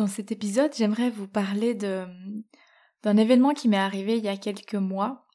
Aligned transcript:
Dans 0.00 0.06
cet 0.06 0.32
épisode, 0.32 0.72
j'aimerais 0.74 1.10
vous 1.10 1.28
parler 1.28 1.74
d'un 1.74 3.16
événement 3.18 3.52
qui 3.52 3.68
m'est 3.68 3.76
arrivé 3.76 4.16
il 4.16 4.24
y 4.24 4.28
a 4.28 4.38
quelques 4.38 4.74
mois 4.74 5.26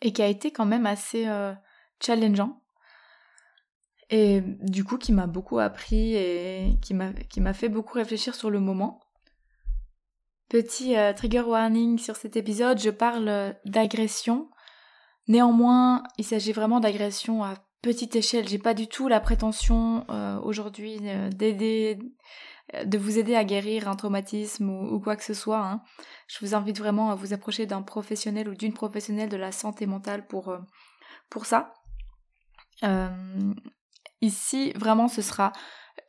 et 0.00 0.14
qui 0.14 0.22
a 0.22 0.26
été 0.26 0.50
quand 0.52 0.64
même 0.64 0.86
assez 0.86 1.28
euh, 1.28 1.52
challengeant 2.02 2.62
et 4.08 4.40
du 4.40 4.84
coup 4.84 4.96
qui 4.96 5.12
m'a 5.12 5.26
beaucoup 5.26 5.58
appris 5.58 6.14
et 6.14 6.78
qui 6.80 6.94
m'a 6.94 7.52
fait 7.52 7.68
beaucoup 7.68 7.98
réfléchir 7.98 8.34
sur 8.34 8.48
le 8.48 8.58
moment. 8.58 9.00
Petit 10.48 10.96
euh, 10.96 11.12
trigger 11.12 11.42
warning 11.42 11.98
sur 11.98 12.16
cet 12.16 12.38
épisode, 12.38 12.80
je 12.80 12.88
parle 12.88 13.54
d'agression. 13.66 14.48
Néanmoins, 15.28 16.04
il 16.16 16.24
s'agit 16.24 16.52
vraiment 16.52 16.80
d'agression 16.80 17.44
à 17.44 17.56
petite 17.82 18.16
échelle. 18.16 18.48
J'ai 18.48 18.58
pas 18.58 18.72
du 18.72 18.86
tout 18.86 19.08
la 19.08 19.20
prétention 19.20 20.06
euh, 20.08 20.40
aujourd'hui 20.40 21.00
d'aider 21.36 21.98
de 22.84 22.98
vous 22.98 23.18
aider 23.18 23.34
à 23.34 23.44
guérir 23.44 23.88
un 23.88 23.96
traumatisme 23.96 24.68
ou, 24.70 24.98
quoi 25.00 25.16
que 25.16 25.24
ce 25.24 25.34
soit. 25.34 25.64
Hein. 25.64 25.82
Je 26.26 26.38
vous 26.40 26.54
invite 26.54 26.78
vraiment 26.78 27.10
à 27.10 27.14
vous 27.14 27.32
approcher 27.32 27.66
d'un 27.66 27.82
professionnel 27.82 28.48
ou 28.48 28.54
d'une 28.54 28.72
professionnelle 28.72 29.28
de 29.28 29.36
la 29.36 29.52
santé 29.52 29.86
mentale 29.86 30.26
pour, 30.26 30.48
euh, 30.48 30.58
pour 31.28 31.46
ça. 31.46 31.74
Euh, 32.84 33.08
ici, 34.20 34.72
vraiment, 34.72 35.08
ce 35.08 35.22
sera 35.22 35.52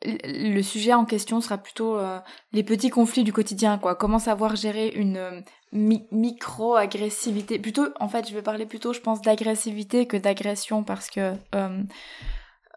le 0.05 0.61
sujet 0.61 0.93
en 0.93 1.05
question 1.05 1.39
sera 1.39 1.57
plutôt 1.57 1.97
euh, 1.97 2.19
les 2.51 2.63
petits 2.63 2.89
conflits 2.89 3.23
du 3.23 3.31
quotidien, 3.31 3.77
quoi. 3.77 3.95
Comment 3.95 4.19
savoir 4.19 4.55
gérer 4.55 4.89
une 4.89 5.43
micro-agressivité? 5.71 7.57
Plutôt, 7.59 7.87
en 7.99 8.09
fait, 8.09 8.27
je 8.27 8.33
vais 8.33 8.41
parler 8.41 8.65
plutôt, 8.65 8.91
je 8.91 8.99
pense, 8.99 9.21
d'agressivité 9.21 10.05
que 10.05 10.17
d'agression 10.17 10.83
parce 10.83 11.09
que 11.09 11.35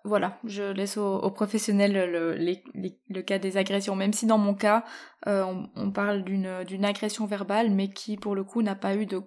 voilà, 0.06 0.38
je 0.44 0.62
laisse 0.62 0.96
aux, 0.96 1.30
professionnels 1.30 1.92
le, 1.92 3.22
cas 3.22 3.38
des 3.38 3.56
agressions, 3.56 3.96
même 3.96 4.12
si 4.12 4.26
dans 4.26 4.38
mon 4.38 4.54
cas, 4.54 4.84
euh, 5.26 5.44
on, 5.74 5.90
parle 5.90 6.22
d'une 6.22 6.84
agression 6.84 7.26
verbale, 7.26 7.70
mais 7.70 7.88
qui 7.88 8.16
pour 8.16 8.34
le 8.34 8.44
coup 8.44 8.62
n'a 8.62 8.76
pas 8.76 8.94
eu 8.94 9.04
de 9.04 9.20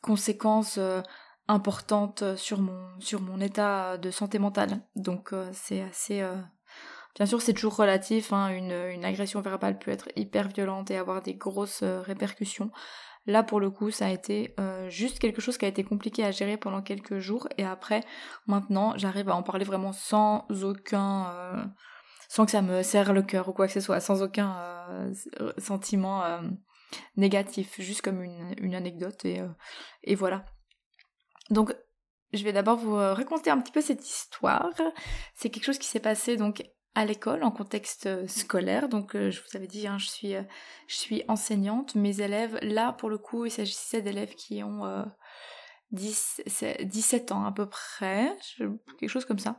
conséquences 0.00 0.78
euh, 0.78 1.02
importantes 1.46 2.36
sur 2.36 2.60
mon, 2.60 3.40
état 3.40 3.98
de 3.98 4.10
santé 4.10 4.38
mentale. 4.38 4.80
Donc 4.96 5.32
euh, 5.32 5.48
c'est 5.52 5.82
assez... 5.82 6.26
Bien 7.14 7.26
sûr, 7.26 7.40
c'est 7.40 7.52
toujours 7.52 7.76
relatif, 7.76 8.32
hein. 8.32 8.48
une, 8.48 8.72
une 8.72 9.04
agression 9.04 9.40
verbale 9.40 9.78
peut 9.78 9.92
être 9.92 10.08
hyper 10.16 10.48
violente 10.48 10.90
et 10.90 10.96
avoir 10.96 11.22
des 11.22 11.34
grosses 11.34 11.84
répercussions. 11.84 12.72
Là, 13.26 13.42
pour 13.42 13.58
le 13.58 13.70
coup, 13.70 13.90
ça 13.90 14.06
a 14.06 14.10
été 14.10 14.54
euh, 14.60 14.88
juste 14.90 15.18
quelque 15.18 15.40
chose 15.40 15.56
qui 15.56 15.64
a 15.64 15.68
été 15.68 15.82
compliqué 15.82 16.24
à 16.24 16.30
gérer 16.30 16.58
pendant 16.58 16.82
quelques 16.82 17.18
jours. 17.18 17.48
Et 17.56 17.64
après, 17.64 18.04
maintenant, 18.46 18.92
j'arrive 18.96 19.30
à 19.30 19.34
en 19.34 19.42
parler 19.42 19.64
vraiment 19.64 19.92
sans 19.92 20.46
aucun... 20.62 21.30
Euh, 21.30 21.64
sans 22.28 22.44
que 22.44 22.50
ça 22.50 22.62
me 22.62 22.82
serre 22.82 23.12
le 23.12 23.22
cœur 23.22 23.48
ou 23.48 23.52
quoi 23.52 23.66
que 23.66 23.72
ce 23.72 23.80
soit, 23.80 24.00
sans 24.00 24.22
aucun 24.22 24.56
euh, 24.90 25.12
sentiment 25.58 26.40
négatif, 27.16 27.80
juste 27.80 28.02
comme 28.02 28.22
une, 28.22 28.74
anecdote. 28.74 29.24
Et, 29.24 29.40
et 30.02 30.14
voilà. 30.14 30.44
Donc, 31.50 31.74
je 32.32 32.42
vais 32.42 32.52
d'abord 32.52 32.76
vous 32.76 32.96
raconter 32.96 33.50
un 33.50 33.60
petit 33.60 33.70
peu 33.70 33.80
cette 33.80 34.04
histoire. 34.04 34.70
C'est 35.36 35.50
quelque 35.50 35.64
chose 35.64 35.78
qui 35.78 35.86
s'est 35.86 36.00
passé 36.00 36.36
donc 36.36 36.64
à 36.94 37.04
l'école 37.04 37.42
en 37.42 37.50
contexte 37.50 38.06
euh, 38.06 38.26
scolaire. 38.26 38.88
Donc 38.88 39.16
euh, 39.16 39.30
je 39.30 39.40
vous 39.40 39.56
avais 39.56 39.66
dit, 39.66 39.86
hein, 39.86 39.98
je, 39.98 40.06
suis, 40.06 40.34
euh, 40.34 40.42
je 40.86 40.96
suis 40.96 41.24
enseignante. 41.28 41.94
Mes 41.94 42.20
élèves, 42.20 42.58
là 42.62 42.92
pour 42.92 43.10
le 43.10 43.18
coup, 43.18 43.46
il 43.46 43.50
s'agissait 43.50 44.02
d'élèves 44.02 44.34
qui 44.34 44.62
ont 44.62 45.04
10, 45.90 46.42
17 46.82 47.32
ans 47.32 47.44
à 47.44 47.52
peu 47.52 47.68
près, 47.68 48.36
quelque 48.98 49.08
chose 49.08 49.24
comme 49.24 49.38
ça. 49.38 49.56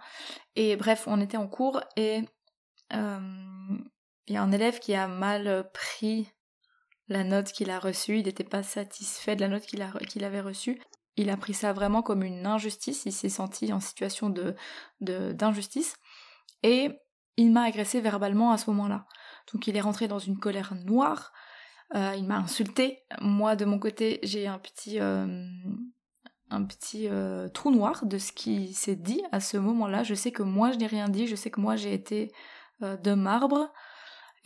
Et 0.56 0.76
bref, 0.76 1.04
on 1.08 1.22
était 1.22 1.38
en 1.38 1.48
cours 1.48 1.82
et 1.98 2.22
il 2.92 4.34
y 4.34 4.38
a 4.38 4.42
un 4.42 4.52
élève 4.52 4.80
qui 4.80 4.96
a 4.96 5.08
mal 5.08 5.70
pris 5.74 6.32
la 7.08 7.24
note 7.24 7.52
qu'il 7.52 7.70
a 7.70 7.80
reçue. 7.80 8.20
Il 8.20 8.26
n'était 8.26 8.44
pas 8.44 8.64
satisfait 8.64 9.36
de 9.36 9.42
la 9.42 9.50
note 9.50 9.66
qu'il 9.66 9.86
qu'il 10.08 10.24
avait 10.24 10.42
reçue. 10.42 10.82
Il 11.18 11.30
a 11.30 11.38
pris 11.38 11.54
ça 11.54 11.74
vraiment 11.74 12.02
comme 12.02 12.24
une 12.24 12.46
injustice. 12.46 13.06
Il 13.06 13.14
s'est 13.14 13.30
senti 13.30 13.72
en 13.74 13.80
situation 13.80 14.30
de 14.30 14.56
d'injustice. 15.02 15.96
Et 16.64 16.90
il 17.38 17.52
m'a 17.52 17.64
agressé 17.64 18.02
verbalement 18.02 18.52
à 18.52 18.58
ce 18.58 18.70
moment-là. 18.72 19.06
Donc 19.52 19.68
il 19.68 19.76
est 19.76 19.82
rentré 19.82 20.08
dans 20.08 20.20
une 20.20 20.38
colère 20.38 20.74
noire, 20.86 21.34
euh, 21.96 22.14
il 22.18 22.26
m'a 22.26 22.38
insulté. 22.38 23.04
Moi 23.22 23.56
de 23.56 23.66
mon 23.66 23.80
côté 23.80 24.20
j'ai 24.24 24.48
un 24.48 24.58
petit, 24.58 25.00
euh, 25.00 25.46
un 26.50 26.64
petit 26.64 27.08
euh, 27.08 27.48
trou 27.50 27.72
noir 27.72 28.06
de 28.06 28.18
ce 28.18 28.32
qui 28.32 28.74
s'est 28.74 28.96
dit 28.96 29.22
à 29.32 29.40
ce 29.40 29.58
moment-là. 29.58 30.04
Je 30.04 30.16
sais 30.16 30.32
que 30.32 30.44
moi 30.44 30.72
je 30.72 30.78
n'ai 30.78 30.88
rien 30.88 31.10
dit, 31.10 31.28
je 31.28 31.36
sais 31.36 31.52
que 31.52 31.62
moi 31.62 31.76
j'ai 31.76 31.94
été 31.94 32.32
de 32.82 33.14
marbre. 33.14 33.72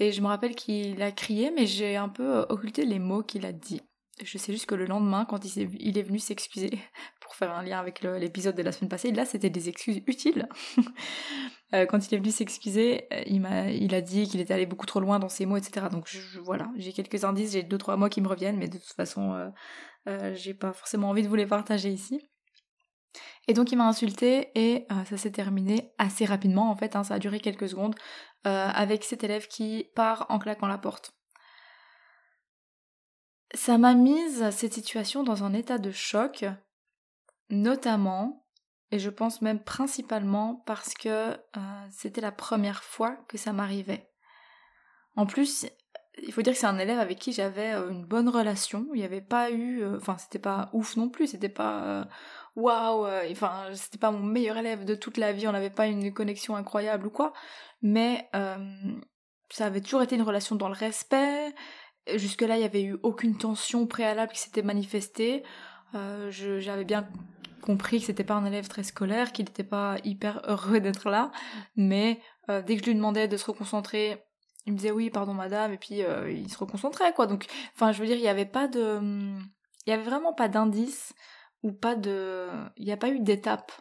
Et 0.02 0.14
je 0.14 0.22
me 0.22 0.28
rappelle 0.28 0.56
qu'il 0.56 1.02
a 1.02 1.12
crié, 1.12 1.52
mais 1.52 1.66
j'ai 1.66 1.98
un 1.98 2.08
peu 2.08 2.46
occulté 2.48 2.86
les 2.86 3.00
mots 3.00 3.22
qu'il 3.22 3.46
a 3.46 3.52
dit. 3.52 3.82
Je 4.24 4.38
sais 4.38 4.52
juste 4.52 4.66
que 4.66 4.76
le 4.76 4.86
lendemain, 4.86 5.26
quand 5.26 5.44
il, 5.44 5.98
est 5.98 6.02
venu 6.02 6.20
s'excuser, 6.20 6.80
faire 7.40 7.56
un 7.56 7.64
lien 7.64 7.80
avec 7.80 8.02
l'épisode 8.02 8.56
de 8.56 8.62
la 8.62 8.72
semaine 8.72 8.90
passée, 8.90 9.12
là 9.12 9.26
c'était 9.26 9.50
des 9.50 9.70
excuses 9.70 10.02
utiles. 10.08 10.48
Euh, 11.76 11.86
quand 11.86 12.00
il 12.08 12.16
est 12.16 12.18
venu 12.18 12.32
s'excuser, 12.32 13.06
euh, 13.14 13.22
il 13.28 13.42
m'a, 13.42 13.70
il 13.70 13.94
a 13.94 14.02
dit 14.02 14.28
qu'il 14.28 14.40
était 14.40 14.56
allé 14.56 14.66
beaucoup 14.66 14.88
trop 14.88 15.00
loin 15.00 15.20
dans 15.20 15.30
ses 15.30 15.46
mots, 15.46 15.56
etc. 15.56 15.86
Donc 15.92 16.10
voilà, 16.44 16.68
j'ai 16.78 16.92
quelques 16.94 17.24
indices, 17.26 17.52
j'ai 17.52 17.62
deux 17.62 17.78
trois 17.78 17.96
mots 17.96 18.10
qui 18.10 18.22
me 18.22 18.28
reviennent, 18.28 18.58
mais 18.58 18.68
de 18.68 18.80
toute 18.80 18.96
façon, 18.96 19.52
euh, 20.08 20.34
j'ai 20.34 20.56
pas 20.56 20.74
forcément 20.74 21.10
envie 21.10 21.22
de 21.22 21.28
vous 21.28 21.36
les 21.36 21.46
partager 21.46 21.90
ici. 21.90 22.28
Et 23.48 23.54
donc 23.54 23.72
il 23.72 23.76
m'a 23.76 23.88
insulté 23.88 24.50
et 24.56 24.88
ça 25.08 25.18
s'est 25.18 25.30
terminé 25.30 25.92
assez 26.00 26.26
rapidement 26.26 26.72
en 26.72 26.76
fait, 26.76 26.96
hein, 26.96 27.04
ça 27.04 27.14
a 27.14 27.20
duré 27.20 27.40
quelques 27.40 27.70
secondes 27.70 27.94
avec 28.44 29.04
cet 29.04 29.24
élève 29.24 29.46
qui 29.46 29.92
part 29.96 30.26
en 30.30 30.40
claquant 30.40 30.68
la 30.68 30.80
porte. 30.80 31.14
Ça 33.54 33.78
m'a 33.78 33.94
mise 33.94 34.50
cette 34.50 34.74
situation 34.74 35.24
dans 35.24 35.44
un 35.44 35.54
état 35.54 35.78
de 35.78 35.92
choc, 35.92 36.46
notamment 37.50 38.46
et 38.92 39.00
je 39.00 39.10
pense 39.10 39.42
même 39.42 39.60
principalement 39.60 40.64
parce 40.66 40.94
que 40.94 41.10
euh, 41.10 41.38
c'était 41.92 42.22
la 42.22 42.32
première 42.32 42.84
fois 42.84 43.18
que 43.28 43.38
ça 43.38 43.54
m'arrivait. 43.54 44.10
En 45.16 45.26
plus, 45.26 45.68
il 46.24 46.34
faut 46.34 46.42
dire 46.42 46.54
que 46.54 46.60
c'est 46.60 46.66
un 46.66 46.80
élève 46.80 47.00
avec 47.00 47.20
qui 47.20 47.32
j'avais 47.32 47.74
euh, 47.74 47.92
une 47.92 48.06
bonne 48.06 48.30
relation. 48.30 48.88
Il 48.94 49.00
n'y 49.00 49.06
avait 49.06 49.22
pas 49.22 49.52
eu, 49.52 49.84
euh, 49.84 49.98
enfin 49.98 50.18
c'était 50.18 50.40
pas 50.40 50.70
ouf 50.74 50.98
non 50.98 51.10
plus, 51.10 51.28
c'était 51.28 51.50
pas 51.50 52.08
waouh, 52.56 53.08
enfin 53.32 53.68
c'était 53.74 54.00
pas 54.00 54.12
mon 54.12 54.24
meilleur 54.24 54.58
élève 54.58 54.86
de 54.86 54.96
toute 54.96 55.18
la 55.18 55.34
vie. 55.34 55.48
On 55.48 55.52
n'avait 55.52 55.70
pas 55.70 55.86
une 55.86 56.12
connexion 56.12 56.56
incroyable 56.56 57.08
ou 57.08 57.12
quoi, 57.12 57.34
mais 57.82 58.30
ça 59.52 59.66
avait 59.66 59.82
toujours 59.82 60.02
été 60.02 60.16
une 60.16 60.24
relation 60.24 60.56
dans 60.56 60.68
le 60.68 60.74
respect. 60.74 61.54
Jusque 62.16 62.42
là, 62.42 62.56
il 62.56 62.60
n'y 62.60 62.66
avait 62.66 62.84
eu 62.84 62.98
aucune 63.04 63.38
tension 63.38 63.86
préalable 63.86 64.34
qui 64.34 64.40
s'était 64.40 64.64
manifestée. 64.64 65.44
J'avais 65.94 66.86
bien 66.86 67.08
compris 67.60 68.00
que 68.00 68.06
c'était 68.06 68.24
pas 68.24 68.36
un 68.36 68.46
élève 68.46 68.68
très 68.68 68.84
scolaire, 68.84 69.32
qu'il 69.32 69.46
n'était 69.46 69.64
pas 69.64 69.98
hyper 70.04 70.42
heureux 70.48 70.80
d'être 70.80 71.10
là, 71.10 71.32
mais 71.76 72.22
euh, 72.50 72.62
dès 72.62 72.76
que 72.76 72.82
je 72.82 72.90
lui 72.90 72.96
demandais 72.96 73.28
de 73.28 73.38
se 73.38 73.46
reconcentrer, 73.46 74.24
il 74.66 74.74
me 74.74 74.78
disait 74.78 74.92
oui, 74.92 75.10
pardon 75.10 75.34
madame, 75.34 75.74
et 75.74 75.78
puis 75.78 76.04
euh, 76.04 76.32
il 76.32 76.50
se 76.52 76.58
reconcentrait 76.58 77.14
quoi. 77.14 77.28
Donc, 77.28 77.46
enfin, 77.76 77.92
je 77.92 78.00
veux 78.00 78.08
dire, 78.08 78.18
il 78.18 78.22
n'y 78.22 78.28
avait 78.28 78.46
pas 78.46 78.68
de, 78.68 79.00
il 79.86 79.90
y 79.90 79.94
avait 79.94 80.04
vraiment 80.04 80.34
pas 80.34 80.48
d'indice 80.48 81.14
ou 81.64 81.72
pas 81.72 81.96
de, 81.96 82.48
il 82.78 82.86
n'y 82.86 82.92
a 82.92 82.98
pas 82.98 83.10
eu 83.10 83.20
d'étape 83.20 83.72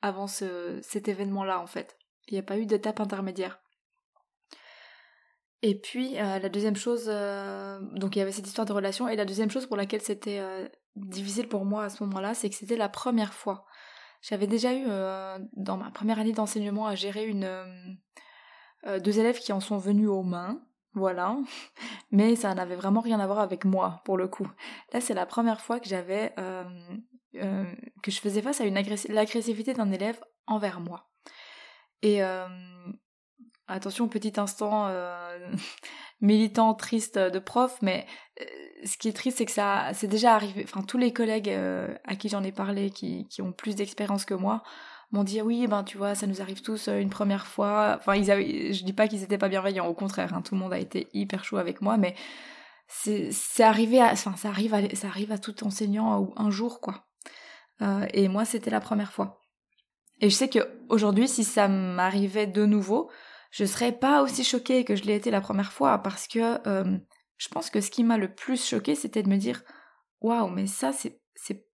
avant 0.00 0.26
ce, 0.26 0.78
cet 0.82 1.08
événement-là 1.08 1.60
en 1.60 1.66
fait. 1.66 1.96
Il 2.28 2.34
n'y 2.34 2.40
a 2.40 2.44
pas 2.44 2.58
eu 2.58 2.66
d'étape 2.66 3.00
intermédiaire. 3.00 3.60
Et 5.62 5.78
puis 5.78 6.18
euh, 6.18 6.38
la 6.38 6.48
deuxième 6.48 6.76
chose, 6.76 7.06
donc 7.06 8.16
il 8.16 8.18
y 8.18 8.22
avait 8.22 8.32
cette 8.32 8.46
histoire 8.46 8.66
de 8.66 8.72
relation, 8.72 9.08
et 9.08 9.16
la 9.16 9.24
deuxième 9.24 9.50
chose 9.50 9.66
pour 9.66 9.76
laquelle 9.76 10.02
c'était 10.02 10.40
difficile 10.96 11.48
pour 11.48 11.64
moi 11.64 11.84
à 11.84 11.88
ce 11.88 12.02
moment-là, 12.04 12.34
c'est 12.34 12.50
que 12.50 12.56
c'était 12.56 12.76
la 12.76 12.88
première 12.88 13.34
fois. 13.34 13.66
J'avais 14.22 14.46
déjà 14.46 14.72
eu, 14.72 14.84
euh, 14.86 15.38
dans 15.54 15.76
ma 15.76 15.90
première 15.90 16.20
année 16.20 16.32
d'enseignement, 16.32 16.86
à 16.86 16.94
gérer 16.94 17.26
une, 17.26 17.44
euh, 17.44 17.64
euh, 18.86 19.00
deux 19.00 19.18
élèves 19.18 19.38
qui 19.38 19.52
en 19.52 19.60
sont 19.60 19.78
venus 19.78 20.08
aux 20.08 20.22
mains, 20.22 20.62
voilà. 20.94 21.36
Mais 22.12 22.36
ça 22.36 22.54
n'avait 22.54 22.76
vraiment 22.76 23.00
rien 23.00 23.18
à 23.18 23.26
voir 23.26 23.40
avec 23.40 23.64
moi, 23.64 24.00
pour 24.04 24.16
le 24.16 24.28
coup. 24.28 24.48
Là, 24.92 25.00
c'est 25.00 25.14
la 25.14 25.26
première 25.26 25.60
fois 25.60 25.80
que 25.80 25.88
j'avais 25.88 26.32
que 28.02 28.10
je 28.10 28.20
faisais 28.20 28.42
face 28.42 28.60
à 28.60 28.64
l'agressivité 28.66 29.72
d'un 29.72 29.90
élève 29.90 30.22
envers 30.46 30.80
moi. 30.80 31.08
Et 32.02 32.20
attention, 33.66 34.06
petit 34.08 34.38
instant 34.38 34.92
militant, 36.20 36.74
triste 36.74 37.18
de 37.18 37.38
prof, 37.38 37.78
mais 37.80 38.06
ce 38.84 38.96
qui 38.96 39.08
est 39.08 39.12
triste, 39.12 39.38
c'est 39.38 39.46
que 39.46 39.52
ça, 39.52 39.90
c'est 39.94 40.08
déjà 40.08 40.34
arrivé. 40.34 40.64
Enfin, 40.64 40.82
tous 40.82 40.98
les 40.98 41.12
collègues 41.12 41.50
à 42.04 42.16
qui 42.16 42.28
j'en 42.28 42.42
ai 42.42 42.52
parlé, 42.52 42.90
qui, 42.90 43.26
qui 43.28 43.42
ont 43.42 43.52
plus 43.52 43.74
d'expérience 43.76 44.24
que 44.24 44.34
moi, 44.34 44.62
m'ont 45.12 45.24
dit 45.24 45.42
oui 45.42 45.66
ben 45.66 45.84
tu 45.84 45.98
vois 45.98 46.14
ça 46.14 46.26
nous 46.26 46.40
arrive 46.40 46.62
tous 46.62 46.88
une 46.88 47.10
première 47.10 47.46
fois 47.46 47.96
enfin 47.98 48.16
ils 48.16 48.30
avaient 48.30 48.72
je 48.72 48.84
dis 48.84 48.94
pas 48.94 49.08
qu'ils 49.08 49.22
étaient 49.22 49.38
pas 49.38 49.48
bienveillants 49.48 49.86
au 49.86 49.94
contraire 49.94 50.34
hein, 50.34 50.42
tout 50.42 50.54
le 50.54 50.60
monde 50.60 50.72
a 50.72 50.78
été 50.78 51.08
hyper 51.12 51.44
chaud 51.44 51.58
avec 51.58 51.80
moi 51.82 51.98
mais 51.98 52.14
c'est 52.88 53.62
arrivé 53.62 54.00
à, 54.00 54.12
enfin 54.12 54.34
ça 54.36 54.48
arrive 54.48 54.74
à, 54.74 54.80
ça 54.94 55.08
arrive 55.08 55.32
à 55.32 55.38
tout 55.38 55.64
enseignant 55.64 56.32
un 56.36 56.50
jour 56.50 56.80
quoi 56.80 57.06
euh, 57.82 58.06
et 58.12 58.28
moi 58.28 58.44
c'était 58.44 58.70
la 58.70 58.80
première 58.80 59.12
fois 59.12 59.40
et 60.20 60.30
je 60.30 60.34
sais 60.34 60.48
que 60.48 60.60
aujourd'hui 60.88 61.28
si 61.28 61.44
ça 61.44 61.68
m'arrivait 61.68 62.46
de 62.46 62.64
nouveau 62.64 63.10
je 63.50 63.66
serais 63.66 63.92
pas 63.92 64.22
aussi 64.22 64.44
choquée 64.44 64.84
que 64.84 64.96
je 64.96 65.04
l'ai 65.04 65.14
été 65.14 65.30
la 65.30 65.42
première 65.42 65.72
fois 65.72 65.98
parce 65.98 66.26
que 66.26 66.66
euh, 66.66 66.98
je 67.42 67.48
pense 67.48 67.70
que 67.70 67.80
ce 67.80 67.90
qui 67.90 68.04
m'a 68.04 68.18
le 68.18 68.32
plus 68.32 68.64
choquée 68.64 68.94
c'était 68.94 69.22
de 69.22 69.28
me 69.28 69.36
dire 69.36 69.62
waouh 70.20 70.48
mais 70.48 70.66
ça 70.66 70.92
c'est 70.92 71.20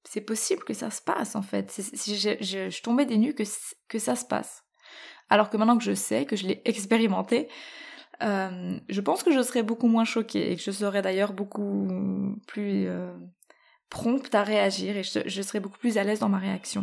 c'est 0.04 0.22
possible 0.22 0.64
que 0.64 0.72
ça 0.72 0.90
se 0.90 1.02
passe 1.02 1.36
en 1.36 1.42
fait 1.42 1.70
si 1.70 2.16
je, 2.16 2.30
je, 2.40 2.70
je, 2.70 2.82
tombais 2.82 3.04
des 3.04 3.18
nues 3.18 3.34
que 3.34 3.42
que 3.88 3.98
ça 3.98 4.16
se 4.16 4.24
passe 4.24 4.64
alors 5.28 5.50
que 5.50 5.58
maintenant 5.58 5.76
que 5.76 5.84
je 5.84 5.92
sais 5.92 6.24
que 6.24 6.36
je 6.36 6.46
l'ai 6.46 6.62
expérimenté 6.64 7.48
euh, 8.22 8.78
je 8.88 9.00
pense 9.00 9.22
que 9.22 9.32
je 9.32 9.42
serais 9.42 9.62
beaucoup 9.62 9.86
moins 9.86 10.04
choquée 10.04 10.50
et 10.50 10.56
que 10.56 10.62
je 10.62 10.70
serais 10.70 11.02
d'ailleurs 11.02 11.32
beaucoup 11.32 12.36
plus 12.46 12.88
euh, 12.88 13.12
prompte 13.90 14.34
à 14.34 14.42
réagir 14.42 14.96
et 14.96 15.02
je, 15.02 15.42
serais 15.42 15.60
beaucoup 15.60 15.78
plus 15.78 15.98
à 15.98 16.04
l'aise 16.04 16.18
dans 16.18 16.28
ma 16.28 16.38
réaction. 16.38 16.82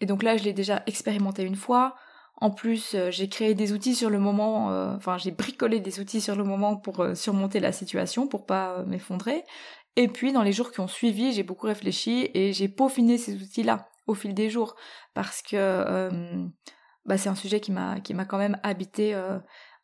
Et 0.00 0.06
donc 0.06 0.22
là, 0.22 0.36
je 0.36 0.44
l'ai 0.44 0.52
déjà 0.52 0.82
expérimenté 0.86 1.42
une 1.42 1.56
fois. 1.56 1.96
En 2.40 2.50
plus, 2.50 2.94
euh, 2.94 3.10
j'ai 3.10 3.28
créé 3.28 3.54
des 3.54 3.72
outils 3.72 3.94
sur 3.94 4.10
le 4.10 4.18
moment, 4.18 4.66
enfin 4.96 5.18
j'ai 5.18 5.30
bricolé 5.32 5.80
des 5.80 6.00
outils 6.00 6.20
sur 6.20 6.36
le 6.36 6.44
moment 6.44 6.76
pour 6.76 7.04
surmonter 7.14 7.60
la 7.60 7.72
situation, 7.72 8.28
pour 8.28 8.46
pas 8.46 8.84
m'effondrer. 8.84 9.44
Et 9.96 10.08
puis 10.08 10.32
dans 10.32 10.42
les 10.42 10.52
jours 10.52 10.70
qui 10.70 10.80
ont 10.80 10.88
suivi, 10.88 11.32
j'ai 11.32 11.42
beaucoup 11.42 11.66
réfléchi 11.66 12.30
et 12.34 12.52
j'ai 12.52 12.68
peaufiné 12.68 13.18
ces 13.18 13.34
outils-là 13.42 13.88
au 14.06 14.14
fil 14.14 14.34
des 14.34 14.48
jours 14.50 14.76
parce 15.14 15.42
que 15.42 16.08
bah, 17.04 17.18
c'est 17.18 17.28
un 17.28 17.34
sujet 17.34 17.60
qui 17.60 17.72
m'a 17.72 17.98
qui 18.00 18.14
m'a 18.14 18.24
quand 18.24 18.38
même 18.38 18.58
habité 18.62 19.14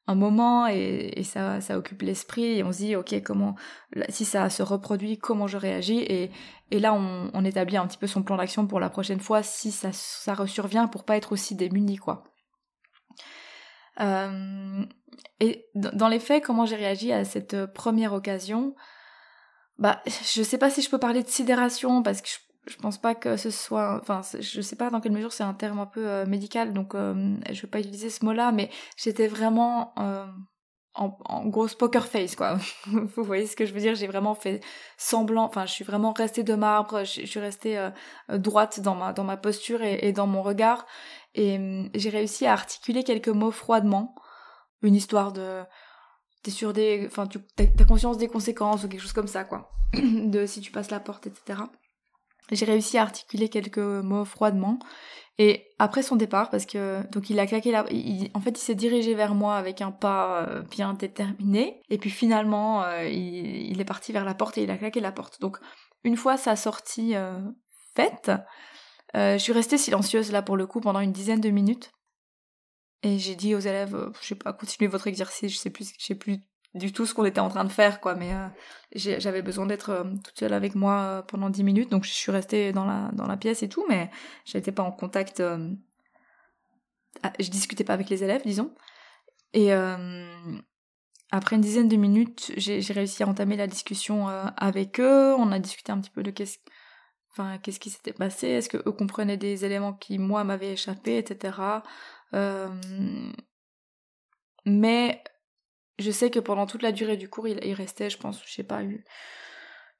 un 0.06 0.14
moment 0.14 0.66
et, 0.66 1.22
ça, 1.24 1.60
ça 1.60 1.78
occupe 1.78 2.02
l'esprit 2.02 2.58
et 2.58 2.64
on 2.64 2.72
se 2.72 2.78
dit 2.78 2.96
ok 2.96 3.22
comment 3.22 3.54
si 4.08 4.24
ça 4.24 4.50
se 4.50 4.62
reproduit 4.62 5.18
comment 5.18 5.46
je 5.46 5.56
réagis 5.56 6.00
et, 6.00 6.30
et 6.70 6.78
là 6.78 6.92
on, 6.92 7.30
on 7.32 7.44
établit 7.44 7.76
un 7.76 7.86
petit 7.86 7.98
peu 7.98 8.06
son 8.06 8.22
plan 8.22 8.36
d'action 8.36 8.66
pour 8.66 8.80
la 8.80 8.90
prochaine 8.90 9.20
fois 9.20 9.42
si 9.42 9.70
ça, 9.70 9.90
ça 9.92 10.34
ressurvient 10.34 10.88
pour 10.88 11.04
pas 11.04 11.16
être 11.16 11.32
aussi 11.32 11.54
démuni 11.54 11.96
quoi. 11.96 12.24
Euh, 14.00 14.84
et 15.40 15.66
dans 15.74 16.08
les 16.08 16.20
faits 16.20 16.44
comment 16.44 16.66
j'ai 16.66 16.76
réagi 16.76 17.12
à 17.12 17.24
cette 17.24 17.66
première 17.66 18.12
occasion? 18.12 18.74
Bah 19.78 20.02
je 20.06 20.42
sais 20.42 20.58
pas 20.58 20.70
si 20.70 20.82
je 20.82 20.90
peux 20.90 20.98
parler 20.98 21.22
de 21.22 21.28
sidération 21.28 22.02
parce 22.02 22.20
que 22.20 22.28
je 22.28 22.38
je 22.66 22.76
pense 22.76 22.98
pas 22.98 23.14
que 23.14 23.36
ce 23.36 23.50
soit 23.50 24.00
enfin 24.00 24.22
je 24.40 24.60
sais 24.60 24.76
pas 24.76 24.90
dans 24.90 25.00
quelle 25.00 25.12
mesure 25.12 25.32
c'est 25.32 25.42
un 25.42 25.54
terme 25.54 25.78
un 25.78 25.86
peu 25.86 26.08
euh, 26.08 26.26
médical 26.26 26.72
donc 26.72 26.94
euh, 26.94 27.36
je 27.50 27.62
vais 27.62 27.68
pas 27.68 27.80
utiliser 27.80 28.10
ce 28.10 28.24
mot-là 28.24 28.52
mais 28.52 28.70
j'étais 28.96 29.26
vraiment 29.26 29.92
euh, 29.98 30.26
en, 30.94 31.16
en, 31.24 31.46
grosse 31.46 31.74
poker 31.74 32.06
face 32.06 32.36
quoi. 32.36 32.58
Vous 32.86 33.24
voyez 33.24 33.46
ce 33.46 33.56
que 33.56 33.66
je 33.66 33.72
veux 33.72 33.80
dire? 33.80 33.94
J'ai 33.94 34.06
vraiment 34.06 34.34
fait 34.34 34.60
semblant 34.96 35.44
enfin 35.44 35.66
je 35.66 35.72
suis 35.72 35.84
vraiment 35.84 36.12
restée 36.12 36.42
de 36.42 36.54
marbre 36.54 37.04
je, 37.04 37.26
suis 37.26 37.40
restée 37.40 37.90
droite 38.28 38.80
dans 38.80 38.94
ma 38.94 39.12
dans 39.12 39.24
ma 39.24 39.36
posture 39.36 39.82
et, 39.82 39.98
et 40.02 40.12
dans 40.12 40.26
mon 40.26 40.42
regard. 40.42 40.86
Et 41.34 41.90
j'ai 41.94 42.10
réussi 42.10 42.46
à 42.46 42.52
articuler 42.52 43.04
quelques 43.04 43.28
mots 43.28 43.50
froidement. 43.50 44.14
Une 44.82 44.94
histoire 44.94 45.32
de 45.32 45.62
t'es 46.42 46.50
sûr 46.50 46.72
des 46.72 47.04
enfin 47.06 47.26
tu 47.26 47.38
t'as 47.56 47.84
conscience 47.84 48.18
des 48.18 48.28
conséquences 48.28 48.84
ou 48.84 48.88
quelque 48.88 49.00
chose 49.00 49.12
comme 49.12 49.26
ça 49.26 49.44
quoi. 49.44 49.70
De 49.94 50.46
si 50.46 50.60
tu 50.60 50.70
passes 50.70 50.90
la 50.90 51.00
porte 51.00 51.26
etc 51.26 51.60
j'ai 52.50 52.64
réussi 52.64 52.98
à 52.98 53.02
articuler 53.02 53.48
quelques 53.48 53.78
mots 53.78 54.24
froidement. 54.24 54.78
Et 55.38 55.66
après 55.80 56.02
son 56.02 56.14
départ, 56.14 56.48
parce 56.50 56.64
que 56.64 57.02
donc 57.10 57.28
il 57.28 57.40
a 57.40 57.46
claqué 57.46 57.72
la, 57.72 57.84
en 58.34 58.40
fait 58.40 58.50
il 58.50 58.62
s'est 58.62 58.76
dirigé 58.76 59.14
vers 59.14 59.34
moi 59.34 59.56
avec 59.56 59.80
un 59.80 59.90
pas 59.90 60.46
euh, 60.46 60.62
bien 60.62 60.94
déterminé. 60.94 61.80
Et 61.90 61.98
puis 61.98 62.10
finalement 62.10 62.84
euh, 62.84 63.08
il, 63.08 63.80
est 63.80 63.84
parti 63.84 64.12
vers 64.12 64.24
la 64.24 64.34
porte 64.34 64.58
et 64.58 64.62
il 64.62 64.70
a 64.70 64.76
claqué 64.76 65.00
la 65.00 65.10
porte. 65.10 65.40
Donc 65.40 65.58
une 66.04 66.16
fois 66.16 66.36
sa 66.36 66.54
sortie 66.54 67.16
euh, 67.16 67.40
faite, 67.96 68.30
je 69.14 69.38
suis 69.38 69.52
restée 69.52 69.78
silencieuse 69.78 70.30
là 70.32 70.42
pour 70.42 70.56
le 70.56 70.66
coup 70.66 70.80
pendant 70.80 71.00
une 71.00 71.12
dizaine 71.12 71.40
de 71.40 71.50
minutes. 71.50 71.90
Et 73.02 73.18
j'ai 73.18 73.34
dit 73.34 73.54
aux 73.54 73.60
élèves, 73.60 74.10
je 74.20 74.26
sais 74.28 74.34
pas, 74.34 74.52
continuez 74.52 74.88
votre 74.88 75.08
exercice, 75.08 75.52
je 75.52 75.58
sais 75.58 75.70
plus, 75.70 75.92
je 75.98 76.04
sais 76.04 76.14
plus 76.14 76.40
du 76.74 76.92
tout 76.92 77.06
ce 77.06 77.14
qu'on 77.14 77.24
était 77.24 77.40
en 77.40 77.48
train 77.48 77.64
de 77.64 77.70
faire, 77.70 78.00
quoi. 78.00 78.14
Mais 78.14 78.34
euh, 78.34 78.48
j'avais 78.94 79.42
besoin 79.42 79.66
d'être 79.66 79.90
euh, 79.90 80.04
toute 80.24 80.38
seule 80.38 80.52
avec 80.52 80.74
moi 80.74 81.00
euh, 81.02 81.22
pendant 81.22 81.48
dix 81.50 81.64
minutes, 81.64 81.90
donc 81.90 82.04
je 82.04 82.10
suis 82.10 82.32
restée 82.32 82.72
dans 82.72 82.84
la, 82.84 83.10
dans 83.12 83.26
la 83.26 83.36
pièce 83.36 83.62
et 83.62 83.68
tout, 83.68 83.84
mais 83.88 84.10
j'étais 84.44 84.72
pas 84.72 84.82
en 84.82 84.92
contact. 84.92 85.42
Ah, 87.22 87.32
je 87.38 87.48
discutais 87.48 87.84
pas 87.84 87.94
avec 87.94 88.10
les 88.10 88.24
élèves, 88.24 88.42
disons. 88.44 88.74
Et 89.52 89.72
après 91.30 91.56
une 91.56 91.62
dizaine 91.62 91.88
de 91.88 91.96
minutes, 91.96 92.52
j'ai 92.56 92.80
réussi 92.92 93.22
à 93.22 93.28
entamer 93.28 93.56
la 93.56 93.68
discussion 93.68 94.26
avec 94.56 94.98
eux. 94.98 95.34
On 95.38 95.52
a 95.52 95.60
discuté 95.60 95.92
un 95.92 96.00
petit 96.00 96.10
peu 96.10 96.24
de 96.24 96.32
qu'est-ce 96.32 96.58
enfin, 97.30 97.58
qu'est-ce 97.58 97.80
qui 97.80 97.90
s'était 97.90 98.12
passé, 98.12 98.48
est-ce 98.48 98.68
que 98.68 98.76
eux 98.76 98.92
comprenaient 98.92 99.36
des 99.36 99.64
éléments 99.64 99.92
qui, 99.92 100.18
moi, 100.18 100.44
m'avaient 100.44 100.72
échappé, 100.72 101.18
etc. 101.18 101.56
mais 104.66 105.22
je 105.98 106.10
sais 106.10 106.30
que 106.30 106.40
pendant 106.40 106.66
toute 106.66 106.82
la 106.82 106.92
durée 106.92 107.16
du 107.16 107.28
cours, 107.28 107.46
il, 107.48 107.72
restait, 107.74 108.10
je 108.10 108.18
pense, 108.18 108.42
je 108.44 108.52
sais 108.52 108.64
pas, 108.64 108.80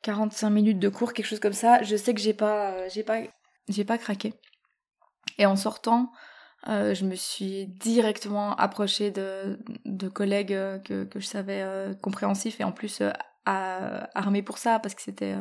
45 0.03 0.51
minutes 0.51 0.79
de 0.79 0.89
cours, 0.89 1.13
quelque 1.13 1.27
chose 1.27 1.41
comme 1.41 1.53
ça. 1.53 1.83
Je 1.83 1.97
sais 1.97 2.15
que 2.15 2.21
j'ai 2.21 2.35
pas, 2.35 2.73
euh, 2.73 2.89
j'ai 2.93 3.03
pas, 3.03 3.21
j'ai 3.69 3.85
pas 3.85 3.99
craqué. 3.99 4.35
Et 5.39 5.47
en 5.47 5.57
sortant, 5.57 6.13
euh, 6.69 6.95
je 6.95 7.05
me 7.05 7.15
suis 7.15 7.67
directement 7.67 8.55
approchée 8.57 9.11
de, 9.11 9.59
de 9.85 10.09
collègues 10.09 10.53
euh, 10.53 10.79
que, 10.79 11.05
que 11.05 11.21
je 11.21 11.27
savais 11.27 11.65
compréhensifs 12.03 12.61
et 12.61 12.65
en 12.65 12.73
plus 12.73 13.03
armés 13.45 14.43
pour 14.43 14.59
ça 14.59 14.79
parce 14.79 14.95
que 14.95 15.03
c'était 15.03 15.35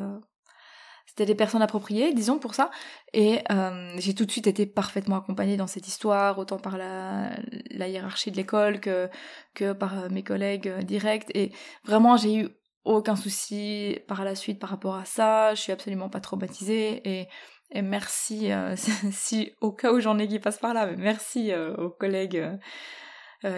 c'était 1.13 1.25
des 1.27 1.35
personnes 1.35 1.61
appropriées, 1.61 2.11
disons 2.13 2.39
pour 2.39 2.55
ça. 2.55 2.71
Et 3.13 3.41
euh, 3.51 3.93
j'ai 3.99 4.15
tout 4.15 4.25
de 4.25 4.31
suite 4.31 4.47
été 4.47 4.65
parfaitement 4.65 5.17
accompagnée 5.17 5.57
dans 5.57 5.67
cette 5.67 5.87
histoire, 5.87 6.39
autant 6.39 6.57
par 6.57 6.75
la, 6.75 7.29
hiérarchie 7.69 8.31
de 8.31 8.37
l'école 8.37 8.79
que, 8.79 9.09
que 9.53 9.73
par 9.73 9.99
euh, 9.99 10.09
mes 10.09 10.23
collègues 10.23 10.69
euh, 10.69 10.81
directs. 10.81 11.29
Et 11.35 11.51
vraiment, 11.83 12.17
j'ai 12.17 12.35
eu 12.35 12.49
aucun 12.83 13.15
souci 13.15 13.99
par 14.07 14.25
la 14.25 14.33
suite 14.33 14.59
par 14.59 14.71
rapport 14.71 14.95
à 14.95 15.05
ça. 15.05 15.53
Je 15.53 15.61
suis 15.61 15.71
absolument 15.71 16.09
pas 16.09 16.19
traumatisée. 16.19 17.07
Et, 17.07 17.27
et 17.69 17.83
merci, 17.83 18.49
si 19.11 19.51
au 19.61 19.71
cas 19.71 19.93
où 19.93 19.99
j'en 19.99 20.17
ai 20.17 20.27
qui 20.27 20.39
passent 20.39 20.57
par 20.57 20.73
là, 20.73 20.87
mais 20.87 20.95
merci 20.95 21.53
aux 21.77 21.89
collègues 21.89 22.43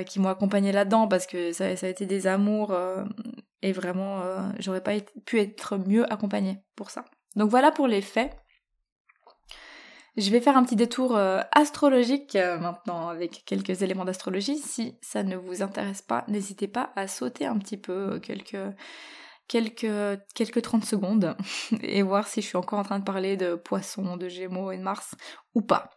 qui 0.07 0.19
m'ont 0.19 0.29
accompagnée 0.29 0.71
là-dedans 0.71 1.07
parce 1.07 1.25
que 1.25 1.53
ça, 1.53 1.75
ça, 1.75 1.87
a 1.87 1.89
été 1.89 2.05
des 2.05 2.27
amours. 2.27 2.75
et 3.61 3.71
vraiment, 3.71 4.21
j'aurais 4.59 4.83
pas 4.83 4.93
pu 5.25 5.39
être 5.39 5.77
mieux 5.77 6.11
accompagnée 6.11 6.59
pour 6.75 6.91
ça. 6.91 7.05
Donc 7.35 7.49
voilà 7.49 7.71
pour 7.71 7.87
les 7.87 8.01
faits. 8.01 8.31
Je 10.17 10.31
vais 10.31 10.39
faire 10.39 10.55
un 10.55 10.63
petit 10.63 10.77
détour 10.77 11.17
euh, 11.17 11.41
astrologique 11.51 12.37
euh, 12.37 12.57
maintenant 12.57 13.09
avec 13.09 13.43
quelques 13.45 13.81
éléments 13.81 14.05
d'astrologie. 14.05 14.57
Si 14.57 14.97
ça 15.01 15.23
ne 15.23 15.35
vous 15.35 15.61
intéresse 15.61 16.01
pas, 16.01 16.23
n'hésitez 16.29 16.69
pas 16.69 16.93
à 16.95 17.07
sauter 17.07 17.45
un 17.45 17.57
petit 17.57 17.75
peu 17.75 18.13
euh, 18.13 18.19
quelques, 18.19 18.57
quelques, 19.49 20.21
quelques 20.33 20.61
30 20.61 20.85
secondes 20.85 21.35
et 21.81 22.01
voir 22.01 22.27
si 22.27 22.41
je 22.41 22.47
suis 22.47 22.57
encore 22.57 22.79
en 22.79 22.83
train 22.83 22.99
de 22.99 23.03
parler 23.03 23.35
de 23.35 23.55
poissons, 23.55 24.15
de 24.15 24.29
gémeaux 24.29 24.71
et 24.71 24.77
de 24.77 24.83
Mars 24.83 25.15
ou 25.53 25.61
pas. 25.61 25.89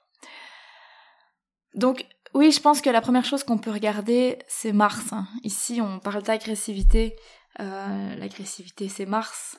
Donc 1.75 2.05
oui, 2.35 2.51
je 2.51 2.61
pense 2.61 2.81
que 2.81 2.91
la 2.91 3.01
première 3.01 3.25
chose 3.25 3.45
qu'on 3.45 3.59
peut 3.59 3.71
regarder, 3.71 4.41
c'est 4.49 4.73
Mars. 4.73 5.13
Hein. 5.13 5.29
Ici, 5.45 5.81
on 5.81 6.01
parle 6.01 6.23
d'agressivité. 6.23 7.17
L'agressivité, 7.59 8.89
c'est 8.89 9.07
Mars 9.07 9.59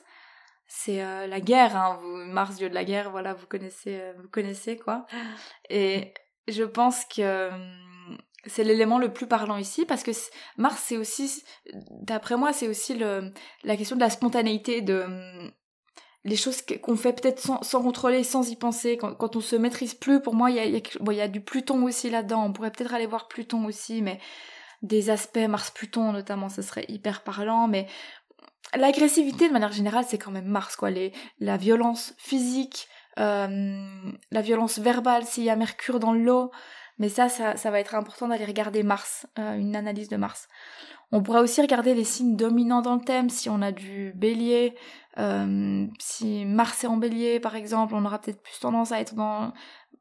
c'est 0.72 1.02
euh, 1.02 1.26
la 1.26 1.40
guerre, 1.40 1.76
hein, 1.76 1.98
Mars, 2.28 2.54
dieu 2.54 2.68
de 2.68 2.74
la 2.74 2.84
guerre, 2.84 3.10
voilà, 3.10 3.34
vous 3.34 3.46
connaissez, 3.48 3.98
euh, 4.00 4.12
vous 4.22 4.28
connaissez 4.28 4.76
quoi. 4.76 5.04
Et 5.68 6.14
je 6.46 6.62
pense 6.62 7.04
que 7.06 7.50
hum, 7.50 8.16
c'est 8.46 8.62
l'élément 8.62 9.00
le 9.00 9.12
plus 9.12 9.26
parlant 9.26 9.56
ici 9.56 9.84
parce 9.84 10.04
que 10.04 10.12
Mars, 10.58 10.80
c'est 10.86 10.96
aussi, 10.96 11.42
d'après 11.74 12.36
moi, 12.36 12.52
c'est 12.52 12.68
aussi 12.68 12.96
la 12.96 13.76
question 13.76 13.96
de 13.96 14.00
la 14.00 14.10
spontanéité, 14.10 14.80
de 14.80 15.00
hum, 15.00 15.50
les 16.22 16.36
choses 16.36 16.62
qu'on 16.62 16.96
fait 16.96 17.20
peut-être 17.20 17.40
sans, 17.40 17.82
contrôler, 17.82 18.22
sans 18.22 18.48
y 18.48 18.54
penser, 18.54 18.96
quand, 18.96 19.16
quand 19.16 19.34
on 19.34 19.40
se 19.40 19.56
maîtrise 19.56 19.94
plus. 19.94 20.22
Pour 20.22 20.34
moi, 20.34 20.52
il 20.52 20.56
y 20.56 21.20
a 21.20 21.28
du 21.28 21.40
Pluton 21.40 21.82
aussi 21.82 22.10
là-dedans. 22.10 22.44
On 22.44 22.52
pourrait 22.52 22.70
peut-être 22.70 22.94
aller 22.94 23.06
voir 23.06 23.26
Pluton 23.26 23.64
aussi, 23.64 24.02
mais 24.02 24.20
des 24.82 25.10
aspects 25.10 25.38
Mars-Pluton 25.38 26.12
notamment, 26.12 26.48
ce 26.48 26.62
serait 26.62 26.84
hyper 26.88 27.22
parlant. 27.22 27.68
Mais 27.68 27.86
L'agressivité 28.76 29.48
de 29.48 29.52
manière 29.52 29.72
générale, 29.72 30.04
c'est 30.06 30.18
quand 30.18 30.30
même 30.30 30.46
Mars, 30.46 30.76
quoi. 30.76 30.90
Les, 30.90 31.12
la 31.40 31.56
violence 31.56 32.14
physique, 32.18 32.88
la 33.16 34.40
violence 34.40 34.78
verbale 34.78 35.24
s'il 35.26 35.44
y 35.44 35.50
a 35.50 35.56
Mercure 35.56 36.00
dans 36.00 36.12
l'eau. 36.12 36.50
Mais 36.98 37.08
ça, 37.08 37.28
ça, 37.28 37.70
va 37.70 37.80
être 37.80 37.94
important 37.94 38.28
d'aller 38.28 38.44
regarder 38.44 38.82
Mars, 38.82 39.26
une 39.36 39.74
analyse 39.74 40.08
de 40.08 40.16
Mars. 40.16 40.48
On 41.12 41.22
pourrait 41.22 41.40
aussi 41.40 41.60
regarder 41.60 41.94
les 41.94 42.04
signes 42.04 42.36
dominants 42.36 42.82
dans 42.82 42.94
le 42.94 43.00
thème, 43.00 43.30
si 43.30 43.48
on 43.48 43.62
a 43.62 43.72
du 43.72 44.12
bélier, 44.14 44.74
euh, 45.18 45.86
si 45.98 46.44
Mars 46.44 46.84
est 46.84 46.86
en 46.86 46.96
bélier 46.96 47.40
par 47.40 47.56
exemple, 47.56 47.94
on 47.94 48.04
aura 48.04 48.20
peut-être 48.20 48.42
plus 48.42 48.60
tendance 48.60 48.92
à 48.92 49.00
être 49.00 49.14
dans, 49.14 49.52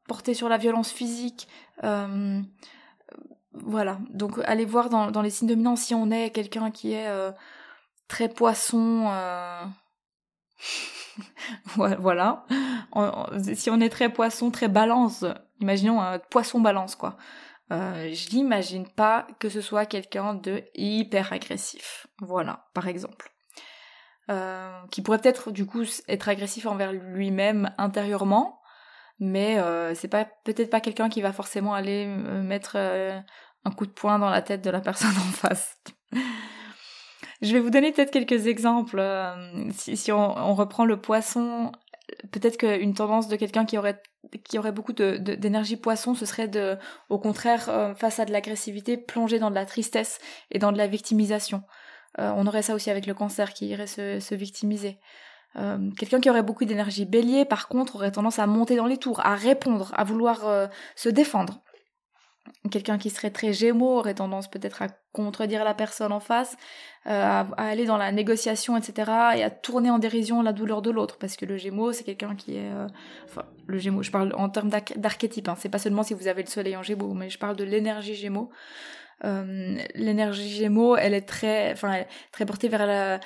porté 0.08 0.34
sur 0.34 0.50
la 0.50 0.58
violence 0.58 0.92
physique. 0.92 1.48
Euh, 1.84 2.42
voilà, 3.54 3.98
donc 4.12 4.40
allez 4.46 4.66
voir 4.66 4.90
dans, 4.90 5.10
dans, 5.10 5.24
les 5.24 5.32
signes 5.32 5.48
dominants 5.48 5.76
si 5.76 5.96
on 5.96 6.12
est 6.12 6.30
quelqu'un 6.30 6.70
qui 6.70 6.94
est 6.94 7.08
euh, 7.08 7.32
très 8.10 8.28
poisson. 8.28 9.08
Euh, 9.10 9.63
voilà. 12.00 12.46
si 13.56 13.70
on 13.70 13.80
est 13.80 13.89
très 13.89 14.12
poisson, 14.12 14.51
très 14.51 14.68
balance, 14.68 15.24
imaginons 15.62 16.01
un 16.01 16.20
poisson 16.20 16.60
balance 16.60 16.96
quoi. 16.96 17.16
Euh, 17.72 18.12
je 18.13 18.36
n'imagine 18.36 18.88
pas 18.88 19.28
que 19.39 19.48
ce 19.48 19.62
soit 19.62 19.86
quelqu'un 19.86 20.34
de 20.34 20.63
hyper 20.75 21.32
agressif. 21.34 22.08
Voilà, 22.20 22.68
par 22.74 22.88
exemple. 22.88 23.32
Euh, 24.30 24.80
qui 24.92 25.01
pourrait 25.01 25.20
peut-être 25.20 25.51
du 25.51 25.66
coup 25.66 25.84
être 26.08 26.30
agressif 26.30 26.68
envers 26.68 26.94
lui-même 26.94 27.74
intérieurement, 27.80 28.62
mais 29.20 29.58
euh, 29.58 29.96
c'est 29.96 30.08
pas 30.08 30.25
peut-être 30.44 30.70
pas 30.70 30.82
quelqu'un 30.82 31.10
qui 31.10 31.22
va 31.22 31.34
forcément 31.34 31.74
aller 31.74 32.06
mettre 32.06 32.75
un 32.75 33.72
coup 33.72 33.88
de 33.88 33.92
poing 33.92 34.20
dans 34.20 34.30
la 34.30 34.44
tête 34.44 34.62
de 34.62 34.70
la 34.70 34.82
personne 34.82 35.10
en 35.18 35.32
face. 35.32 35.78
Je 37.41 37.53
vais 37.53 37.60
vous 37.60 37.69
donner 37.69 37.91
peut-être 37.91 38.12
quelques 38.12 38.48
exemples. 38.48 39.01
si, 39.72 39.96
si 39.96 40.12
on, 40.12 40.53
reprend 40.55 40.86
le 40.86 41.00
poisson, 41.00 41.72
peut-être 42.31 42.58
qu'une 42.58 42.93
tendance 42.93 43.27
de 43.27 43.36
quelqu'un 43.36 43.65
qui 43.65 43.77
aurait 43.77 44.01
qui 44.43 44.60
aurait 44.60 44.72
beaucoup 44.72 44.93
d'énergie 44.93 45.75
de, 45.75 45.81
poisson, 45.81 46.13
ce 46.13 46.25
serait 46.25 46.48
de, 46.48 46.77
au 47.10 47.17
contraire, 47.17 47.69
euh, 47.69 47.96
face 47.96 48.19
à 48.19 48.25
de 48.25 48.31
l'agressivité, 48.31 48.98
plonger 48.98 49.39
dans 49.39 49.50
de 49.50 49.55
la 49.55 49.65
tristesse 49.65 50.19
et 50.51 50.60
dans 50.60 50.72
de 50.72 50.77
la 50.77 50.88
victimisation. 50.88 51.63
Euh, 52.19 52.31
on 52.36 52.46
aurait 52.48 52.62
ça 52.62 52.75
aussi 52.75 52.89
avec 52.89 53.05
le 53.05 53.13
cancer 53.13 53.53
qui 53.53 53.67
irait 53.67 53.88
se, 53.88 54.19
se 54.19 54.36
victimiser. 54.36 55.00
Euh, 55.55 55.89
quelqu'un 55.98 56.19
qui 56.19 56.29
aurait 56.29 56.43
beaucoup 56.43 56.65
d'énergie 56.65 57.05
bélier, 57.05 57.46
par 57.46 57.67
contre, 57.67 57.96
aurait 57.96 58.12
tendance 58.12 58.39
à 58.39 58.46
monter 58.46 58.75
dans 58.75 58.86
les 58.86 58.98
tours, 58.98 59.25
à 59.25 59.36
répondre, 59.36 59.91
à 59.96 60.03
vouloir 60.03 60.69
se 60.96 61.10
défendre. 61.10 61.62
Quelqu'un 62.72 62.98
qui 62.98 63.10
serait 63.10 63.32
très 63.32 63.53
gémeaux 63.53 63.98
aurait 63.98 64.15
tendance 64.15 64.50
peut-être 64.50 64.82
à 64.82 64.88
contredire 65.12 65.63
la 65.63 65.74
personne 65.74 66.12
en 66.12 66.20
face, 66.20 66.56
euh, 67.08 67.12
à, 67.12 67.48
aller 67.58 67.86
dans 67.86 67.98
la 67.98 68.12
négociation, 68.12 68.77
etc. 68.77 69.12
et 69.38 69.44
à 69.44 69.50
tourner 69.50 69.89
en 69.89 70.00
dérision 70.00 70.41
la 70.41 70.53
douleur 70.53 70.82
de 70.82 70.91
l'autre. 70.91 71.18
Parce 71.18 71.36
que 71.36 71.46
le 71.46 71.58
gémeaux, 71.58 71.91
c'est 71.94 72.03
quelqu'un 72.03 72.36
qui 72.36 72.58
est... 72.58 72.72
Euh, 72.72 72.88
enfin, 73.25 73.46
le 73.68 73.77
gémeaux, 73.77 74.03
je 74.03 74.12
parle 74.12 74.34
en 74.36 74.50
termes 74.50 74.70
d'archétype, 74.70 75.48
hein. 75.48 75.56
c'est 75.58 75.70
pas 75.70 75.79
seulement 75.79 76.03
si 76.03 76.13
vous 76.13 76.27
avez 76.27 76.44
le 76.44 76.50
soleil 76.50 76.75
en 76.75 76.84
gémeaux, 76.84 77.13
mais 77.13 77.29
je 77.29 77.39
parle 77.39 77.56
de 77.56 77.63
l'énergie 77.63 78.15
gémeaux. 78.15 78.50
Euh, 79.26 79.78
l'énergie 79.96 80.50
gémeaux, 80.50 80.96
elle 80.96 81.14
est 81.14 81.28
très, 81.28 81.72
enfin, 81.74 82.04
très 82.32 82.46
portée 82.46 82.70
vers 82.70 82.86
la 82.86 83.20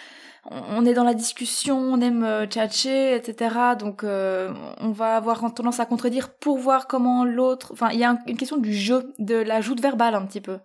on 0.46 0.86
est 0.86 0.94
dans 0.94 1.04
la 1.04 1.14
discussion, 1.14 1.78
on 1.78 2.02
aime 2.02 2.24
euh, 2.24 2.46
tchatcher, 2.46 3.16
etc. 3.16 3.56
Donc 3.80 4.04
euh, 4.04 4.54
on 4.80 4.92
va 4.92 5.16
avoir 5.16 5.54
tendance 5.54 5.80
à 5.80 5.86
contredire 5.86 6.34
pour 6.34 6.58
voir 6.58 6.88
comment 6.88 7.24
l'autre... 7.24 7.70
Enfin, 7.72 7.90
il 7.92 8.00
y 8.00 8.04
a 8.04 8.18
une 8.28 8.38
question 8.38 8.58
du 8.58 8.74
jeu, 8.74 9.14
de 9.20 9.36
la 9.36 9.62
joute 9.62 9.82
verbale 9.82 10.16
un 10.16 10.26
petit 10.26 10.42
peu. 10.42 10.58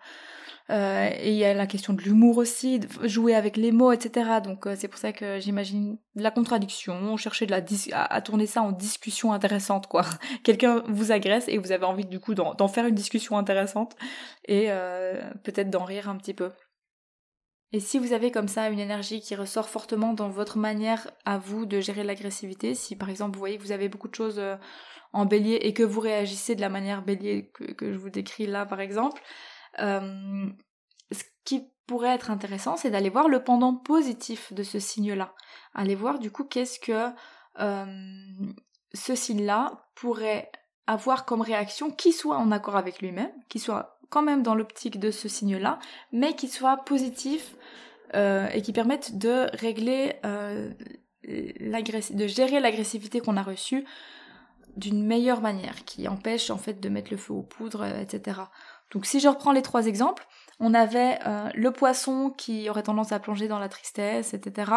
Euh, 0.70 1.08
et 1.18 1.30
il 1.30 1.36
y 1.36 1.44
a 1.44 1.54
la 1.54 1.66
question 1.66 1.94
de 1.94 2.02
l'humour 2.02 2.36
aussi, 2.36 2.80
de 2.80 2.88
jouer 3.08 3.34
avec 3.34 3.56
les 3.56 3.72
mots, 3.72 3.92
etc. 3.92 4.40
Donc 4.44 4.68
c'est 4.76 4.88
pour 4.88 4.98
ça 4.98 5.12
que 5.12 5.38
j'imagine 5.38 5.98
la 6.14 6.30
contradiction, 6.30 7.16
chercher 7.16 7.46
de 7.46 7.52
la 7.52 7.62
à, 7.92 8.20
tourner 8.20 8.46
ça 8.46 8.62
en 8.62 8.72
discussion 8.72 9.32
intéressante, 9.32 9.86
quoi. 9.86 10.04
Quelqu'un 10.44 10.82
vous 10.88 11.10
agresse 11.10 11.48
et 11.48 11.58
vous 11.58 11.72
avez 11.72 11.84
envie 11.84 12.04
du 12.04 12.20
coup 12.20 12.34
d'en 12.34 12.68
faire 12.68 12.86
une 12.86 12.94
discussion 12.94 13.38
intéressante 13.38 13.96
et 14.46 14.68
peut-être 15.42 15.70
d'en 15.70 15.84
rire 15.84 16.08
un 16.10 16.16
petit 16.16 16.34
peu. 16.34 16.50
Et 17.72 17.80
si 17.80 17.98
vous 17.98 18.14
avez 18.14 18.30
comme 18.30 18.48
ça 18.48 18.70
une 18.70 18.78
énergie 18.78 19.20
qui 19.20 19.34
ressort 19.34 19.68
fortement 19.68 20.14
dans 20.14 20.30
votre 20.30 20.56
manière 20.56 21.10
à 21.26 21.36
vous 21.36 21.66
de 21.66 21.80
gérer 21.80 22.02
l'agressivité, 22.02 22.74
si 22.74 22.96
par 22.96 23.10
exemple 23.10 23.34
vous 23.34 23.40
voyez 23.40 23.58
que 23.58 23.62
vous 23.62 23.72
avez 23.72 23.90
beaucoup 23.90 24.08
de 24.08 24.14
choses 24.14 24.38
euh, 24.38 24.56
en 25.12 25.26
bélier 25.26 25.56
et 25.56 25.74
que 25.74 25.82
vous 25.82 26.00
réagissez 26.00 26.54
de 26.54 26.62
la 26.62 26.70
manière 26.70 27.02
bélier 27.02 27.50
que, 27.52 27.92
je 27.92 27.98
vous 27.98 28.08
décris 28.08 28.46
là 28.46 28.64
par 28.64 28.80
exemple, 28.80 29.20
euh, 29.78 30.46
ce 31.10 31.22
qui 31.44 31.64
pourrait 31.86 32.14
être 32.14 32.30
intéressant 32.30 32.76
c'est 32.76 32.90
d'aller 32.90 33.10
voir 33.10 33.28
le 33.28 33.42
pendant 33.42 33.74
positif 33.74 34.52
de 34.52 34.62
ce 34.62 34.78
signe-là. 34.78 35.34
Aller 35.74 35.94
voir 35.94 36.18
du 36.18 36.30
coup 36.30 36.44
qu'est-ce 36.44 36.78
que 36.78 37.10
euh, 37.60 38.52
ce 38.94 39.14
signe-là 39.14 39.86
pourrait 39.94 40.50
avoir 40.86 41.24
comme 41.24 41.42
réaction 41.42 41.90
qui 41.90 42.12
soit 42.12 42.36
en 42.36 42.50
accord 42.50 42.76
avec 42.76 43.00
lui-même, 43.00 43.32
qui 43.48 43.58
soit 43.58 43.98
quand 44.10 44.22
même 44.22 44.42
dans 44.42 44.54
l'optique 44.54 44.98
de 44.98 45.10
ce 45.10 45.28
signe-là, 45.28 45.78
mais 46.12 46.34
qui 46.34 46.48
soit 46.48 46.78
positif 46.78 47.56
euh, 48.14 48.48
et 48.54 48.62
qui 48.62 48.72
permette 48.72 49.18
de 49.18 49.54
régler 49.54 50.14
de 51.24 52.26
gérer 52.26 52.60
l'agressivité 52.60 53.20
qu'on 53.20 53.36
a 53.36 53.42
reçue 53.42 53.84
d'une 54.78 55.04
meilleure 55.04 55.40
manière, 55.40 55.84
qui 55.84 56.08
empêche 56.08 56.50
en 56.50 56.56
fait 56.56 56.80
de 56.80 56.88
mettre 56.88 57.10
le 57.10 57.16
feu 57.16 57.34
aux 57.34 57.42
poudres, 57.42 57.84
etc. 57.84 58.40
Donc 58.92 59.06
si 59.06 59.20
je 59.20 59.28
reprends 59.28 59.52
les 59.52 59.62
trois 59.62 59.86
exemples, 59.86 60.26
on 60.60 60.74
avait 60.74 61.18
euh, 61.26 61.50
le 61.54 61.70
poisson 61.70 62.30
qui 62.30 62.68
aurait 62.68 62.82
tendance 62.82 63.12
à 63.12 63.20
plonger 63.20 63.48
dans 63.48 63.58
la 63.58 63.68
tristesse, 63.68 64.34
etc 64.34 64.72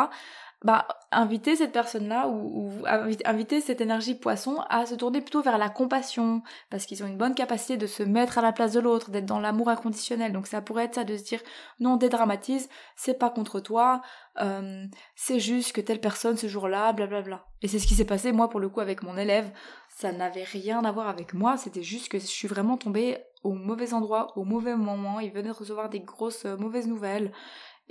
bah, 0.64 0.88
inviter 1.12 1.56
cette 1.56 1.72
personne-là 1.72 2.28
ou, 2.28 2.70
ou, 2.82 2.86
inviter 3.26 3.62
cette 3.62 3.82
énergie 3.82 4.14
poisson 4.14 4.64
à 4.70 4.86
se 4.86 4.94
tourner 4.94 5.20
plutôt 5.22 5.42
vers 5.42 5.58
la 5.58 5.70
compassion, 5.70 6.44
parce 6.70 6.86
qu'ils 6.86 7.04
ont 7.04 7.08
une 7.08 7.18
bonne 7.18 7.34
capacité 7.34 7.78
de 7.78 7.88
se 7.88 8.04
mettre 8.04 8.38
à 8.38 8.42
la 8.42 8.52
place 8.52 8.74
de 8.74 8.80
l'autre, 8.80 9.10
d'être 9.10 9.26
dans 9.26 9.40
l'amour 9.40 9.70
inconditionnel. 9.70 10.34
Donc 10.34 10.46
ça 10.46 10.62
pourrait 10.62 10.86
être 10.86 10.96
ça 10.96 11.04
de 11.04 11.18
se 11.18 11.24
dire 11.24 11.42
non, 11.80 11.98
dédramatise, 11.98 12.70
c'est 12.96 13.18
pas 13.18 13.32
contre 13.32 13.60
toi, 13.60 14.02
euh, 14.40 14.86
c'est 15.16 15.40
juste 15.40 15.74
que 15.74 15.82
telle 15.82 16.00
personne 16.00 16.38
ce 16.38 16.48
jour-là, 16.48 16.94
blablabla. 16.94 17.44
Et 17.64 17.68
c'est 17.68 17.80
ce 17.80 17.88
qui 17.88 17.96
s'est 17.96 18.06
passé 18.06 18.32
moi 18.32 18.50
pour 18.50 18.60
le 18.60 18.70
coup 18.70 18.82
avec 18.82 19.02
mon 19.02 19.18
élève. 19.18 19.52
Ça 19.90 20.12
n'avait 20.12 20.44
rien 20.44 20.84
à 20.86 20.92
voir 20.92 21.10
avec 21.10 21.34
moi, 21.34 21.58
c'était 21.58 21.84
juste 21.84 22.10
que 22.10 22.20
je 22.20 22.26
suis 22.26 22.48
vraiment 22.48 22.78
tombée 22.78 23.18
au 23.44 23.54
mauvais 23.54 23.94
endroit, 23.94 24.38
au 24.38 24.44
mauvais 24.44 24.76
moment. 24.76 25.20
Il 25.20 25.32
venait 25.32 25.50
de 25.50 25.54
recevoir 25.54 25.90
des 25.90 26.00
grosses 26.00 26.46
euh, 26.46 26.58
mauvaises 26.58 26.88
nouvelles. 26.88 27.32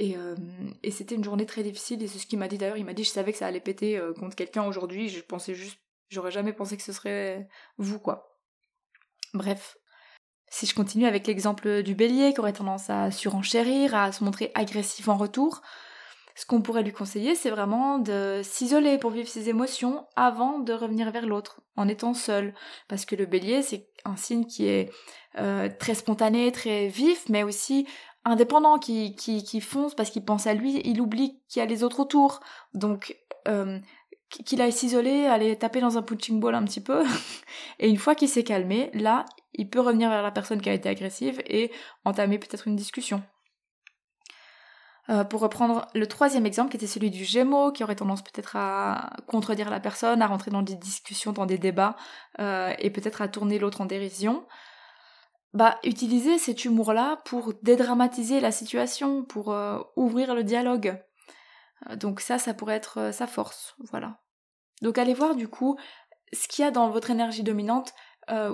Euh, 0.00 0.34
et, 0.82 0.90
c'était 0.90 1.14
une 1.14 1.24
journée 1.24 1.46
très 1.46 1.62
difficile 1.62 2.02
et 2.02 2.08
c'est 2.08 2.18
ce 2.18 2.26
qu'il 2.26 2.38
m'a 2.38 2.48
dit 2.48 2.58
d'ailleurs. 2.58 2.76
Il 2.76 2.84
m'a 2.84 2.94
dit 2.94 3.04
je 3.04 3.10
savais 3.10 3.32
que 3.32 3.38
ça 3.38 3.46
allait 3.46 3.60
péter 3.60 3.98
euh, 3.98 4.12
contre 4.14 4.36
quelqu'un 4.36 4.64
aujourd'hui. 4.64 5.08
Je 5.08 5.20
pensais 5.20 5.54
juste, 5.54 5.78
j'aurais 6.08 6.30
jamais 6.30 6.52
pensé 6.52 6.76
que 6.76 6.82
ce 6.82 6.92
serait 6.92 7.48
vous 7.78 7.98
quoi. 7.98 8.38
Bref. 9.34 9.76
Si 10.52 10.66
je 10.66 10.74
continue 10.74 11.06
avec 11.06 11.28
l'exemple 11.28 11.84
du 11.84 11.94
bélier 11.94 12.32
qui 12.32 12.40
aurait 12.40 12.52
tendance 12.52 12.90
à 12.90 13.12
surenchérir, 13.12 13.94
à 13.94 14.10
se 14.10 14.24
montrer 14.24 14.50
agressif 14.54 15.06
en 15.06 15.16
retour, 15.16 15.62
ce 16.34 16.46
qu'on 16.46 16.62
pourrait 16.62 16.82
lui 16.82 16.92
conseiller, 16.92 17.34
c'est 17.34 17.50
vraiment 17.50 17.98
de 17.98 18.40
s'isoler 18.42 18.98
pour 18.98 19.10
vivre 19.10 19.28
ses 19.28 19.48
émotions 19.48 20.06
avant 20.16 20.58
de 20.58 20.72
revenir 20.72 21.10
vers 21.10 21.26
l'autre, 21.26 21.60
en 21.76 21.86
étant 21.86 22.14
seul. 22.14 22.54
Parce 22.88 23.04
que 23.04 23.14
le 23.14 23.26
bélier, 23.26 23.62
c'est 23.62 23.88
un 24.04 24.16
signe 24.16 24.46
qui 24.46 24.66
est 24.66 24.90
euh, 25.38 25.68
très 25.78 25.94
spontané, 25.94 26.50
très 26.50 26.88
vif, 26.88 27.28
mais 27.28 27.42
aussi 27.42 27.86
indépendant, 28.24 28.78
qui, 28.78 29.60
fonce 29.60 29.94
parce 29.94 30.10
qu'il 30.10 30.24
pense 30.24 30.46
à 30.46 30.54
lui, 30.54 30.80
il 30.84 31.00
oublie 31.00 31.40
qu'il 31.48 31.60
y 31.60 31.62
a 31.62 31.66
les 31.66 31.82
autres 31.84 32.00
autour. 32.00 32.40
Donc, 32.74 33.16
euh, 33.48 33.78
qu'il 34.28 34.60
aille 34.60 34.72
s'isoler, 34.72 35.26
aller 35.26 35.56
taper 35.56 35.80
dans 35.80 35.98
un 35.98 36.02
punching 36.02 36.38
ball 36.38 36.54
un 36.54 36.64
petit 36.64 36.80
peu, 36.80 37.04
et 37.80 37.88
une 37.88 37.96
fois 37.96 38.14
qu'il 38.14 38.28
s'est 38.28 38.44
calmé, 38.44 38.90
là, 38.94 39.24
il 39.54 39.68
peut 39.68 39.80
revenir 39.80 40.08
vers 40.08 40.22
la 40.22 40.30
personne 40.30 40.60
qui 40.60 40.70
a 40.70 40.74
été 40.74 40.88
agressive 40.88 41.42
et 41.46 41.72
entamer 42.04 42.38
peut-être 42.38 42.68
une 42.68 42.76
discussion. 42.76 43.22
Euh, 45.08 45.24
pour 45.24 45.40
reprendre 45.40 45.88
le 45.94 46.06
troisième 46.06 46.46
exemple, 46.46 46.70
qui 46.70 46.76
était 46.76 46.86
celui 46.86 47.10
du 47.10 47.24
Gémeaux, 47.24 47.72
qui 47.72 47.82
aurait 47.82 47.96
tendance 47.96 48.22
peut-être 48.22 48.54
à 48.54 49.10
contredire 49.26 49.68
la 49.68 49.80
personne, 49.80 50.22
à 50.22 50.28
rentrer 50.28 50.52
dans 50.52 50.62
des 50.62 50.76
discussions, 50.76 51.32
dans 51.32 51.46
des 51.46 51.58
débats, 51.58 51.96
euh, 52.38 52.72
et 52.78 52.90
peut-être 52.90 53.20
à 53.20 53.26
tourner 53.26 53.58
l'autre 53.58 53.80
en 53.80 53.86
dérision 53.86 54.46
bah, 55.52 55.80
utiliser 55.82 56.38
cet 56.38 56.64
humour-là 56.64 57.20
pour 57.24 57.52
dédramatiser 57.62 58.38
la 58.38 58.52
situation, 58.52 59.24
pour 59.24 59.50
euh, 59.52 59.80
ouvrir 59.96 60.34
le 60.34 60.44
dialogue. 60.44 61.02
Euh, 61.88 61.96
donc 61.96 62.20
ça, 62.20 62.38
ça 62.38 62.54
pourrait 62.54 62.76
être 62.76 62.98
euh, 62.98 63.12
sa 63.12 63.26
force, 63.26 63.74
voilà. 63.90 64.20
Donc 64.80 64.96
allez 64.96 65.12
voir 65.12 65.34
du 65.34 65.48
coup 65.48 65.76
ce 66.32 66.46
qu'il 66.46 66.64
y 66.64 66.68
a 66.68 66.70
dans 66.70 66.88
votre 66.90 67.10
énergie 67.10 67.42
dominante 67.42 67.92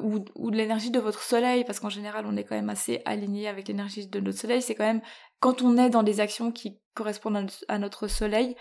ou, 0.02 0.20
de 0.20 0.56
l'énergie 0.56 0.90
de 0.90 0.98
votre 0.98 1.22
soleil, 1.22 1.62
parce 1.64 1.80
qu'en 1.80 1.90
général 1.90 2.24
on 2.26 2.34
est 2.34 2.44
quand 2.44 2.54
même 2.54 2.70
assez 2.70 3.02
aligné 3.04 3.46
avec 3.46 3.68
l'énergie 3.68 4.06
de 4.06 4.20
notre 4.20 4.38
soleil. 4.38 4.62
C'est 4.62 4.74
quand 4.74 4.86
même 4.86 5.02
quand 5.38 5.60
on 5.60 5.76
est 5.76 5.90
dans 5.90 6.02
des 6.02 6.20
actions 6.20 6.50
qui 6.50 6.80
correspondent 6.94 7.50
à 7.68 7.78
notre 7.78 8.08
soleil, 8.08 8.56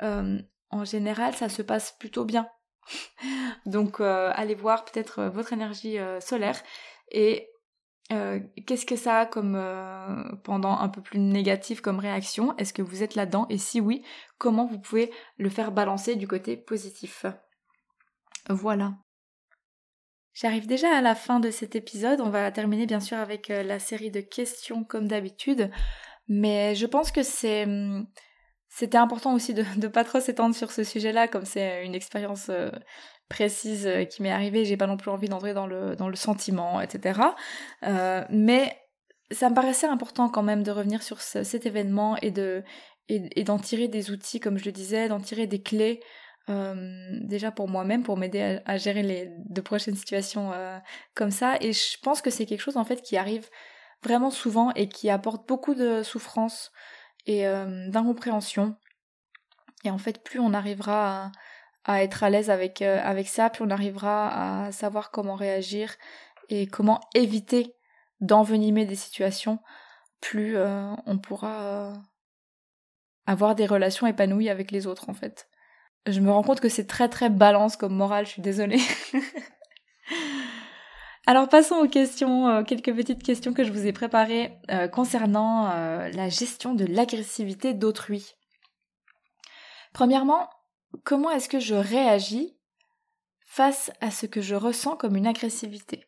en 0.00 0.84
général 0.84 1.34
ça 1.34 1.48
se 1.48 1.62
passe 1.62 1.92
plutôt 1.92 2.24
bien. 2.24 2.48
Donc 3.66 4.00
allez 4.00 4.56
voir 4.56 4.84
peut-être 4.84 5.22
votre 5.22 5.52
énergie 5.52 5.98
solaire 6.20 6.60
et 7.12 7.48
euh, 8.12 8.38
qu'est-ce 8.66 8.86
que 8.86 8.94
ça 8.96 9.20
a 9.20 9.26
comme 9.26 9.56
euh, 9.56 10.22
pendant 10.44 10.78
un 10.78 10.88
peu 10.88 11.02
plus 11.02 11.18
négatif 11.18 11.80
comme 11.80 11.98
réaction? 11.98 12.56
Est-ce 12.56 12.72
que 12.72 12.82
vous 12.82 13.02
êtes 13.02 13.16
là-dedans? 13.16 13.46
Et 13.50 13.58
si 13.58 13.80
oui, 13.80 14.04
comment 14.38 14.64
vous 14.64 14.78
pouvez 14.78 15.10
le 15.38 15.48
faire 15.48 15.72
balancer 15.72 16.14
du 16.14 16.28
côté 16.28 16.56
positif? 16.56 17.26
Voilà. 18.48 18.94
J'arrive 20.34 20.66
déjà 20.66 20.94
à 20.94 21.00
la 21.00 21.14
fin 21.14 21.40
de 21.40 21.50
cet 21.50 21.74
épisode. 21.74 22.20
On 22.20 22.30
va 22.30 22.50
terminer 22.52 22.86
bien 22.86 23.00
sûr 23.00 23.16
avec 23.16 23.50
euh, 23.50 23.62
la 23.62 23.78
série 23.78 24.10
de 24.10 24.20
questions 24.20 24.84
comme 24.84 25.08
d'habitude. 25.08 25.70
Mais 26.28 26.74
je 26.74 26.86
pense 26.86 27.10
que 27.10 27.22
c'est 27.22 27.64
hum, 27.64 28.06
c'était 28.68 28.98
important 28.98 29.34
aussi 29.34 29.54
de 29.54 29.64
ne 29.78 29.88
pas 29.88 30.04
trop 30.04 30.20
s'étendre 30.20 30.54
sur 30.54 30.70
ce 30.70 30.84
sujet-là, 30.84 31.28
comme 31.28 31.44
c'est 31.44 31.84
une 31.84 31.94
expérience 31.94 32.50
précise 33.28 33.86
euh, 33.86 34.04
qui 34.04 34.22
m'est 34.22 34.30
arrivée. 34.30 34.64
J'ai 34.64 34.76
pas 34.76 34.86
non 34.86 34.96
plus 34.96 35.10
envie 35.10 35.28
d'entrer 35.28 35.54
dans 35.54 35.66
le, 35.66 35.96
dans 35.96 36.08
le 36.08 36.16
sentiment, 36.16 36.80
etc. 36.80 37.20
mais 38.30 38.76
ça 39.32 39.50
me 39.50 39.54
paraissait 39.54 39.88
important 39.88 40.28
quand 40.28 40.44
même 40.44 40.62
de 40.62 40.70
revenir 40.70 41.02
sur 41.02 41.20
cet 41.20 41.66
événement 41.66 42.16
et 42.22 42.30
de 42.30 42.62
et 43.08 43.44
d'en 43.44 43.58
tirer 43.58 43.86
des 43.86 44.10
outils, 44.10 44.40
comme 44.40 44.58
je 44.58 44.64
le 44.64 44.72
disais, 44.72 45.08
d'en 45.08 45.20
tirer 45.20 45.46
des 45.46 45.62
clés 45.62 46.00
euh, 46.48 47.18
déjà 47.22 47.50
pour 47.50 47.68
moi-même, 47.68 48.04
pour 48.04 48.16
m'aider 48.16 48.60
à, 48.64 48.76
gérer 48.78 49.02
les 49.02 49.28
deux 49.48 49.62
prochaines 49.62 49.96
situations 49.96 50.52
euh, 50.52 50.78
comme 51.14 51.32
ça. 51.32 51.56
Et 51.60 51.72
je 51.72 51.98
pense 52.02 52.22
que 52.22 52.30
c'est 52.30 52.46
quelque 52.46 52.60
chose 52.60 52.76
en 52.76 52.84
fait 52.84 53.02
qui 53.02 53.16
arrive 53.16 53.48
vraiment 54.04 54.30
souvent 54.30 54.72
et 54.74 54.88
qui 54.88 55.10
apporte 55.10 55.48
beaucoup 55.48 55.74
de 55.74 56.02
souffrance 56.04 56.70
et 57.26 57.48
euh, 57.48 57.88
d'incompréhension. 57.90 58.76
Et 59.84 59.90
en 59.90 59.98
fait, 59.98 60.22
plus 60.22 60.38
on 60.38 60.54
arrivera 60.54 61.26
à, 61.26 61.32
à 61.86 62.02
être 62.02 62.22
à 62.22 62.30
l'aise 62.30 62.50
avec, 62.50 62.82
avec 62.82 63.28
ça, 63.28 63.48
plus 63.48 63.64
on 63.64 63.70
arrivera 63.70 64.66
à 64.66 64.72
savoir 64.72 65.10
comment 65.10 65.34
réagir 65.34 65.94
et 66.48 66.66
comment 66.66 67.00
éviter 67.14 67.74
d'envenimer 68.20 68.84
des 68.84 68.96
situations, 68.96 69.58
plus 70.20 70.56
on 70.58 71.18
pourra 71.18 71.94
avoir 73.26 73.54
des 73.54 73.66
relations 73.66 74.06
épanouies 74.06 74.50
avec 74.50 74.70
les 74.70 74.86
autres 74.86 75.08
en 75.08 75.14
fait 75.14 75.48
je 76.06 76.20
me 76.20 76.30
rends 76.30 76.42
compte 76.42 76.60
que 76.60 76.68
c'est 76.68 76.86
très 76.86 77.08
très 77.08 77.30
balance 77.30 77.76
comme 77.76 77.94
morale, 77.94 78.26
je 78.26 78.32
suis 78.32 78.42
désolée. 78.42 78.80
Alors 81.26 81.48
passons 81.48 81.74
aux 81.76 81.88
questions, 81.88 82.48
euh, 82.48 82.62
quelques 82.62 82.94
petites 82.94 83.24
questions 83.24 83.52
que 83.52 83.64
je 83.64 83.72
vous 83.72 83.86
ai 83.86 83.92
préparées 83.92 84.56
euh, 84.70 84.86
concernant 84.86 85.68
euh, 85.70 86.08
la 86.10 86.28
gestion 86.28 86.74
de 86.74 86.84
l'agressivité 86.84 87.74
d'autrui. 87.74 88.36
Premièrement, 89.92 90.48
comment 91.04 91.30
est-ce 91.30 91.48
que 91.48 91.60
je 91.60 91.74
réagis 91.74 92.56
face 93.46 93.90
à 94.00 94.10
ce 94.10 94.26
que 94.26 94.40
je 94.40 94.54
ressens 94.54 94.96
comme 94.96 95.16
une 95.16 95.26
agressivité? 95.26 96.06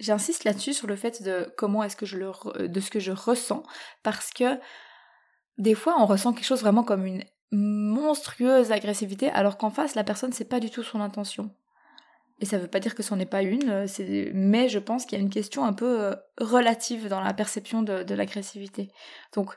J'insiste 0.00 0.44
là-dessus 0.44 0.74
sur 0.74 0.86
le 0.86 0.96
fait 0.96 1.22
de 1.22 1.52
comment 1.56 1.82
est-ce 1.82 1.96
que 1.96 2.06
je 2.06 2.18
le 2.18 2.32
de 2.66 2.80
ce 2.80 2.90
que 2.90 3.00
je 3.00 3.12
ressens 3.12 3.62
parce 4.02 4.30
que 4.32 4.58
des 5.56 5.74
fois 5.74 5.96
on 6.00 6.06
ressent 6.06 6.32
quelque 6.32 6.44
chose 6.44 6.60
vraiment 6.60 6.82
comme 6.82 7.06
une 7.06 7.24
monstrueuse 7.52 8.72
agressivité 8.72 9.30
alors 9.30 9.56
qu'en 9.56 9.70
face 9.70 9.94
la 9.94 10.02
personne 10.02 10.32
c'est 10.32 10.48
pas 10.48 10.60
du 10.60 10.70
tout 10.70 10.82
son 10.82 11.00
intention. 11.00 11.54
Et 12.40 12.46
ça 12.46 12.58
veut 12.58 12.68
pas 12.68 12.80
dire 12.80 12.94
que 12.94 13.02
c'en 13.02 13.18
est 13.20 13.26
pas 13.26 13.42
une, 13.42 13.70
euh, 13.70 14.30
mais 14.34 14.68
je 14.68 14.78
pense 14.78 15.06
qu'il 15.06 15.16
y 15.16 15.20
a 15.20 15.24
une 15.24 15.30
question 15.30 15.64
un 15.64 15.72
peu 15.72 16.00
euh, 16.00 16.14
relative 16.38 17.08
dans 17.08 17.20
la 17.20 17.32
perception 17.32 17.82
de, 17.82 18.14
l'agressivité. 18.14 18.90
Donc 19.34 19.56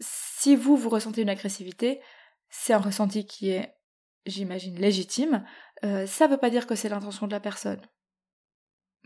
si 0.00 0.54
vous 0.54 0.76
vous 0.76 0.88
ressentez 0.88 1.22
une 1.22 1.28
agressivité, 1.28 2.00
c'est 2.48 2.72
un 2.72 2.78
ressenti 2.78 3.26
qui 3.26 3.50
est, 3.50 3.74
j'imagine, 4.26 4.76
légitime. 4.76 5.44
Euh, 5.84 6.06
ça 6.06 6.26
veut 6.26 6.38
pas 6.38 6.50
dire 6.50 6.66
que 6.66 6.74
c'est 6.74 6.88
l'intention 6.88 7.26
de 7.26 7.32
la 7.32 7.40
personne. 7.40 7.80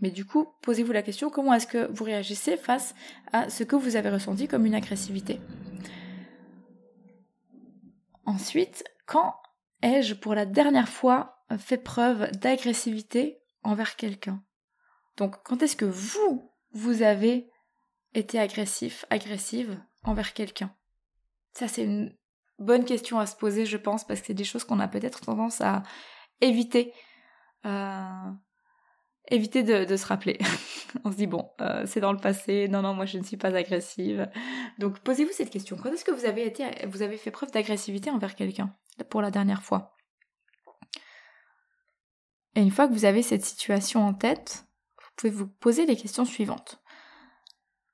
Mais 0.01 0.11
du 0.11 0.25
coup, 0.25 0.49
posez-vous 0.63 0.93
la 0.93 1.03
question 1.03 1.31
comment 1.31 1.53
est-ce 1.53 1.67
que 1.67 1.91
vous 1.93 2.05
réagissez 2.05 2.57
face 2.57 2.95
à 3.33 3.51
ce 3.51 3.65
que 3.65 3.77
vous 3.77 3.97
avez 3.97 4.11
ressenti 4.11 4.49
comme 4.49 4.67
une 4.67 4.75
agressivité? 4.75 5.41
Ensuite, 8.25 8.85
quand 9.07 9.35
ai-je 9.83 10.15
pour 10.15 10.35
la 10.35 10.47
dernière 10.47 10.89
fois 10.89 11.45
fait 11.59 11.79
preuve 11.79 12.31
d'agressivité 12.33 13.43
envers 13.63 13.97
quelqu'un? 13.97 14.43
Donc, 15.17 15.43
quand 15.45 15.63
est-ce 15.63 15.77
que 15.77 15.85
vous, 15.85 16.51
vous 16.73 17.03
avez 17.03 17.51
été 18.15 18.39
agressif, 18.39 19.05
agressive 19.11 19.79
envers 20.03 20.33
quelqu'un? 20.33 20.75
Ça, 21.53 21.69
c'est 21.69 21.87
bonne 22.61 22.85
question 22.85 23.19
à 23.19 23.27
se 23.27 23.37
poser, 23.37 23.67
je 23.67 23.77
pense, 23.77 24.05
parce 24.05 24.21
que 24.21 24.29
c'est 24.29 24.35
des 24.35 24.45
choses 24.45 24.65
qu'on 24.65 24.81
a 24.81 24.89
peut-être 24.89 25.21
tendance 25.21 25.61
à 25.61 25.83
éviter. 26.41 26.93
Euh, 27.67 28.31
éviter 29.31 29.63
de, 29.63 29.97
se 29.97 30.07
rappeler. 30.07 30.39
On 31.05 31.13
se 31.13 31.17
dit 31.17 31.27
bon, 31.27 31.51
euh, 31.61 31.85
c'est 31.87 32.01
dans 32.01 32.13
le 32.13 32.19
passé, 32.19 32.69
non 32.69 32.83
non, 32.83 32.95
moi 32.95 33.07
je 33.07 33.19
ne 33.19 33.23
suis 33.23 33.37
pas 33.37 33.55
agressive. 33.55 34.29
Donc 34.79 34.99
posez-vous 35.01 35.33
cette 35.33 35.51
question. 35.51 35.77
Quand 35.77 35.91
est-ce 35.91 36.05
que 36.05 36.11
vous 36.11 36.25
avez 36.25 36.47
été 36.47 36.65
vous 36.87 37.03
avez 37.03 37.17
fait 37.17 37.31
preuve 37.31 37.51
d'agressivité 37.51 38.11
envers 38.11 38.35
quelqu'un 38.35 38.75
pour 39.09 39.23
la 39.23 39.31
dernière 39.31 39.63
fois? 39.63 39.97
Et 42.57 42.61
une 42.61 42.73
fois 42.73 42.89
que 42.89 42.93
vous 42.93 43.05
avez 43.05 43.23
cette 43.23 43.45
situation 43.45 44.05
en 44.05 44.15
tête, 44.15 44.65
vous 44.99 45.11
pouvez 45.17 45.33
vous 45.33 45.47
poser 45.47 45.87
les 45.87 45.97
questions 45.97 46.25
suivantes. 46.25 46.83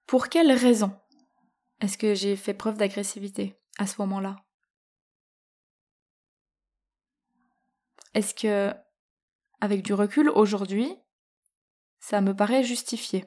Pour 0.06 0.28
quelle 0.28 0.52
raison 0.52 0.96
est-ce 1.80 1.98
que 1.98 2.14
j'ai 2.14 2.36
fait 2.36 2.54
preuve 2.54 2.78
d'agressivité 2.78 3.60
à 3.78 3.86
ce 3.86 4.00
moment-là? 4.00 4.45
Est-ce 8.16 8.34
que 8.34 8.74
avec 9.60 9.82
du 9.82 9.92
recul 9.92 10.30
aujourd'hui, 10.30 10.90
ça 12.00 12.22
me 12.22 12.34
paraît 12.34 12.64
justifié? 12.64 13.26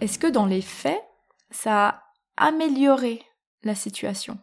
Est-ce 0.00 0.18
que 0.18 0.26
dans 0.26 0.46
les 0.46 0.62
faits, 0.62 1.04
ça 1.50 1.88
a 1.88 2.12
amélioré 2.38 3.22
la 3.62 3.74
situation? 3.74 4.42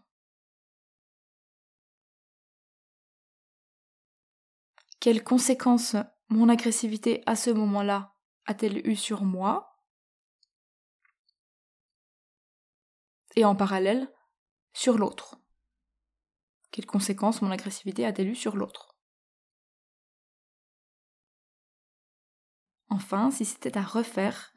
Quelles 5.00 5.24
conséquences 5.24 5.96
mon 6.28 6.50
agressivité 6.50 7.24
à 7.26 7.36
ce 7.36 7.50
moment-là 7.50 8.16
a-t-elle 8.46 8.88
eu 8.88 8.96
sur 8.96 9.24
moi? 9.24 9.76
Et 13.36 13.44
en 13.44 13.56
parallèle, 13.56 14.14
sur 14.80 14.98
l'autre. 14.98 15.36
Quelles 16.72 16.86
conséquences 16.86 17.42
mon 17.42 17.52
agressivité 17.52 18.06
a-t-elle 18.06 18.30
eu 18.30 18.36
sur 18.36 18.56
l'autre? 18.56 18.96
Enfin, 22.88 23.30
si 23.30 23.44
c'était 23.44 23.78
à 23.78 23.82
refaire, 23.82 24.54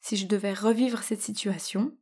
si 0.00 0.16
je 0.16 0.28
devais 0.28 0.52
revivre 0.52 1.02
cette 1.02 1.20
situation, 1.20 1.98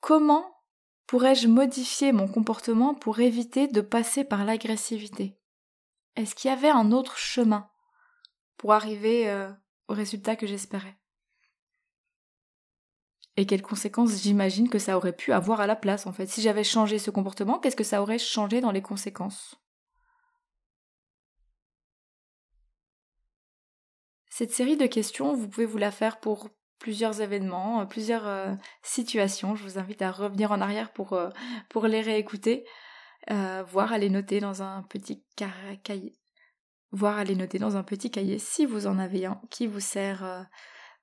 comment 0.00 0.64
pourrais-je 1.06 1.48
modifier 1.48 2.12
mon 2.12 2.28
comportement 2.28 2.94
pour 2.94 3.20
éviter 3.20 3.68
de 3.68 3.82
passer 3.82 4.24
par 4.24 4.46
l'agressivité? 4.46 5.38
Est-ce 6.16 6.34
qu'il 6.34 6.48
y 6.48 6.54
avait 6.54 6.70
un 6.70 6.92
autre 6.92 7.18
chemin 7.18 7.70
pour 8.56 8.72
arriver 8.72 9.28
euh, 9.28 9.52
au 9.88 9.92
résultat 9.92 10.34
que 10.34 10.46
j'espérais? 10.46 10.99
Et 13.36 13.46
quelles 13.46 13.62
conséquences 13.62 14.22
j'imagine 14.22 14.68
que 14.68 14.78
ça 14.78 14.96
aurait 14.96 15.16
pu 15.16 15.32
avoir 15.32 15.60
à 15.60 15.66
la 15.66 15.76
place 15.76 16.06
en 16.06 16.12
fait 16.12 16.26
Si 16.26 16.42
j'avais 16.42 16.64
changé 16.64 16.98
ce 16.98 17.10
comportement, 17.10 17.58
qu'est-ce 17.58 17.76
que 17.76 17.84
ça 17.84 18.02
aurait 18.02 18.18
changé 18.18 18.60
dans 18.60 18.72
les 18.72 18.82
conséquences? 18.82 19.60
Cette 24.28 24.52
série 24.52 24.76
de 24.76 24.86
questions, 24.86 25.34
vous 25.34 25.48
pouvez 25.48 25.66
vous 25.66 25.78
la 25.78 25.90
faire 25.90 26.18
pour 26.18 26.48
plusieurs 26.80 27.20
événements, 27.20 27.82
euh, 27.82 27.84
plusieurs 27.84 28.26
euh, 28.26 28.54
situations. 28.82 29.54
Je 29.54 29.62
vous 29.62 29.78
invite 29.78 30.02
à 30.02 30.10
revenir 30.10 30.50
en 30.50 30.60
arrière 30.60 30.92
pour, 30.92 31.12
euh, 31.12 31.28
pour 31.68 31.86
les 31.86 32.00
réécouter, 32.00 32.64
voire 33.28 33.92
à 33.92 33.98
les 33.98 34.08
noter 34.08 34.40
dans 34.40 34.62
un 34.62 34.82
petit 34.84 35.22
cahier. 35.36 36.16
Voire 36.90 37.18
à 37.18 37.24
les 37.24 37.36
noter 37.36 37.58
dans 37.58 37.76
un 37.76 37.84
petit 37.84 38.10
cahier 38.10 38.38
si 38.38 38.66
vous 38.66 38.86
en 38.86 38.98
avez 38.98 39.26
un 39.26 39.40
qui 39.50 39.66
vous 39.66 39.78
sert 39.78 40.48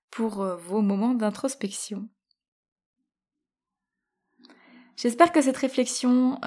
pour 0.09 0.43
vos 0.43 0.81
moments 0.81 1.13
d'introspection. 1.13 2.09
J'espère 4.97 5.31
que 5.31 5.41
cette 5.41 5.57
réflexion 5.57 6.39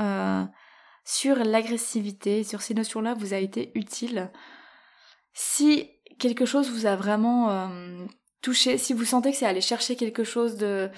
sur 1.05 1.37
l'agressivité, 1.37 2.45
sur 2.45 2.61
ces 2.63 2.75
notions-là, 2.75 3.15
vous 3.15 3.33
a 3.33 3.39
été 3.39 3.73
utile. 3.75 4.31
Si 5.33 5.89
quelque 6.19 6.45
chose 6.45 6.71
vous 6.71 6.87
a 6.87 6.97
vraiment 6.97 7.51
euh, 7.51 8.07
touché, 8.43 8.79
si 8.79 8.93
vous 8.93 9.05
sentez 9.05 9.33
que 9.33 9.37
c'est 9.37 9.47
aller 9.47 9.61
chercher 9.61 9.97
quelque 9.97 10.25
chose 10.25 10.57
de, 10.57 10.91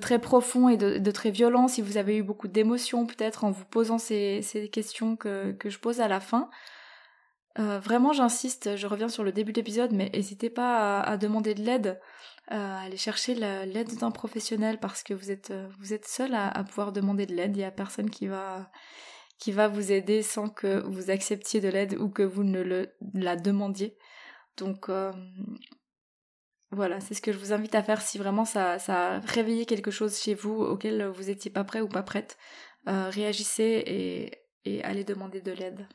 très 0.00 0.18
profond 0.18 0.68
et 0.68 0.76
de, 0.76 1.10
très 1.10 1.30
violent, 1.30 1.68
si 1.68 1.82
vous 1.82 1.96
avez 1.96 2.16
eu 2.16 2.22
beaucoup 2.22 2.48
d'émotions 2.48 3.06
peut-être 3.06 3.44
en 3.44 3.50
vous 3.50 3.64
posant 3.64 3.98
ces, 3.98 4.42
questions 4.72 5.16
que, 5.16 5.56
je 5.64 5.78
pose 5.78 6.00
à 6.00 6.08
la 6.08 6.20
fin, 6.20 6.50
euh, 7.58 7.78
vraiment 7.80 8.12
j'insiste, 8.12 8.76
je 8.76 8.86
reviens 8.86 9.08
sur 9.08 9.24
le 9.24 9.32
début 9.32 9.52
de 9.52 9.58
l'épisode, 9.58 9.92
mais 9.92 10.10
n'hésitez 10.14 10.50
pas 10.50 11.00
à, 11.00 11.16
demander 11.16 11.54
de 11.54 11.62
l'aide, 11.62 11.88
euh, 11.88 12.39
aller 12.50 12.96
chercher 12.96 13.34
l'aide 13.34 13.96
d'un 13.98 14.10
professionnel 14.10 14.78
parce 14.78 15.02
que 15.02 15.14
vous 15.14 15.30
êtes, 15.30 15.52
vous 15.78 15.92
êtes 15.92 16.06
seul 16.06 16.34
à, 16.34 16.64
pouvoir 16.64 16.92
demander 16.92 17.26
de 17.26 17.34
l'aide, 17.34 17.56
il 17.56 17.60
n'y 17.60 17.64
a 17.64 17.70
personne 17.70 18.10
qui 18.10 18.26
va 18.26 19.68
vous 19.68 19.92
aider 19.92 20.22
sans 20.22 20.48
que 20.48 20.80
vous 20.86 21.10
acceptiez 21.10 21.60
de 21.60 21.68
l'aide 21.68 21.94
ou 21.98 22.08
que 22.08 22.22
vous 22.22 22.44
ne 22.44 22.86
la 23.14 23.36
demandiez. 23.36 23.96
Donc, 24.56 24.88
euh, 24.88 25.12
voilà, 26.70 27.00
c'est 27.00 27.14
ce 27.14 27.22
que 27.22 27.32
je 27.32 27.38
vous 27.38 27.52
invite 27.52 27.74
à 27.74 27.82
faire 27.82 28.00
si 28.00 28.18
vraiment 28.18 28.44
ça, 28.44 28.78
ça 28.78 29.14
a 29.14 29.20
réveillé 29.20 29.66
quelque 29.66 29.90
chose 29.90 30.18
chez 30.20 30.34
vous 30.34 30.54
auquel 30.54 31.06
vous 31.06 31.24
n'étiez 31.24 31.50
pas 31.50 31.64
prêt 31.64 31.80
ou 31.80 31.88
pas 31.88 32.02
prête. 32.02 32.36
Euh, 32.88 33.10
réagissez 33.10 34.32
et 34.64 34.84
allez 34.84 35.04
demander 35.04 35.40
de 35.40 35.52
l'aide. 35.52 35.88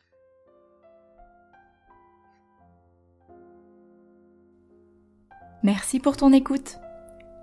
Merci 5.65 5.99
pour 5.99 6.15
ton 6.15 6.32
écoute. 6.32 6.78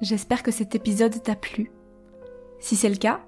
J'espère 0.00 0.44
que 0.44 0.52
cet 0.52 0.76
épisode 0.76 1.20
t'a 1.24 1.34
plu. 1.34 1.72
Si 2.60 2.76
c'est 2.76 2.88
le 2.88 2.94
cas, 2.94 3.18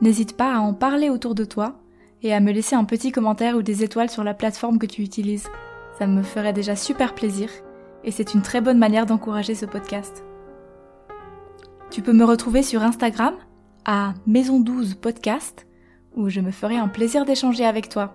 n'hésite 0.00 0.38
pas 0.38 0.54
à 0.54 0.60
en 0.60 0.72
parler 0.72 1.10
autour 1.10 1.34
de 1.34 1.44
toi 1.44 1.78
et 2.22 2.32
à 2.32 2.40
me 2.40 2.50
laisser 2.50 2.74
un 2.74 2.84
petit 2.84 3.12
commentaire 3.12 3.56
ou 3.56 3.62
des 3.62 3.84
étoiles 3.84 4.08
sur 4.08 4.24
la 4.24 4.32
plateforme 4.32 4.78
que 4.78 4.86
tu 4.86 5.02
utilises. 5.02 5.50
Ça 5.98 6.06
me 6.06 6.22
ferait 6.22 6.54
déjà 6.54 6.76
super 6.76 7.14
plaisir 7.14 7.50
et 8.04 8.10
c'est 8.10 8.32
une 8.32 8.40
très 8.40 8.62
bonne 8.62 8.78
manière 8.78 9.04
d'encourager 9.04 9.54
ce 9.54 9.66
podcast. 9.66 10.24
Tu 11.90 12.00
peux 12.00 12.14
me 12.14 12.24
retrouver 12.24 12.62
sur 12.62 12.82
Instagram 12.82 13.34
à 13.84 14.14
Maison 14.26 14.60
12 14.60 14.94
Podcast 14.94 15.66
où 16.16 16.30
je 16.30 16.40
me 16.40 16.52
ferai 16.52 16.78
un 16.78 16.88
plaisir 16.88 17.26
d'échanger 17.26 17.66
avec 17.66 17.90
toi. 17.90 18.14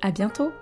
À 0.00 0.10
bientôt! 0.10 0.52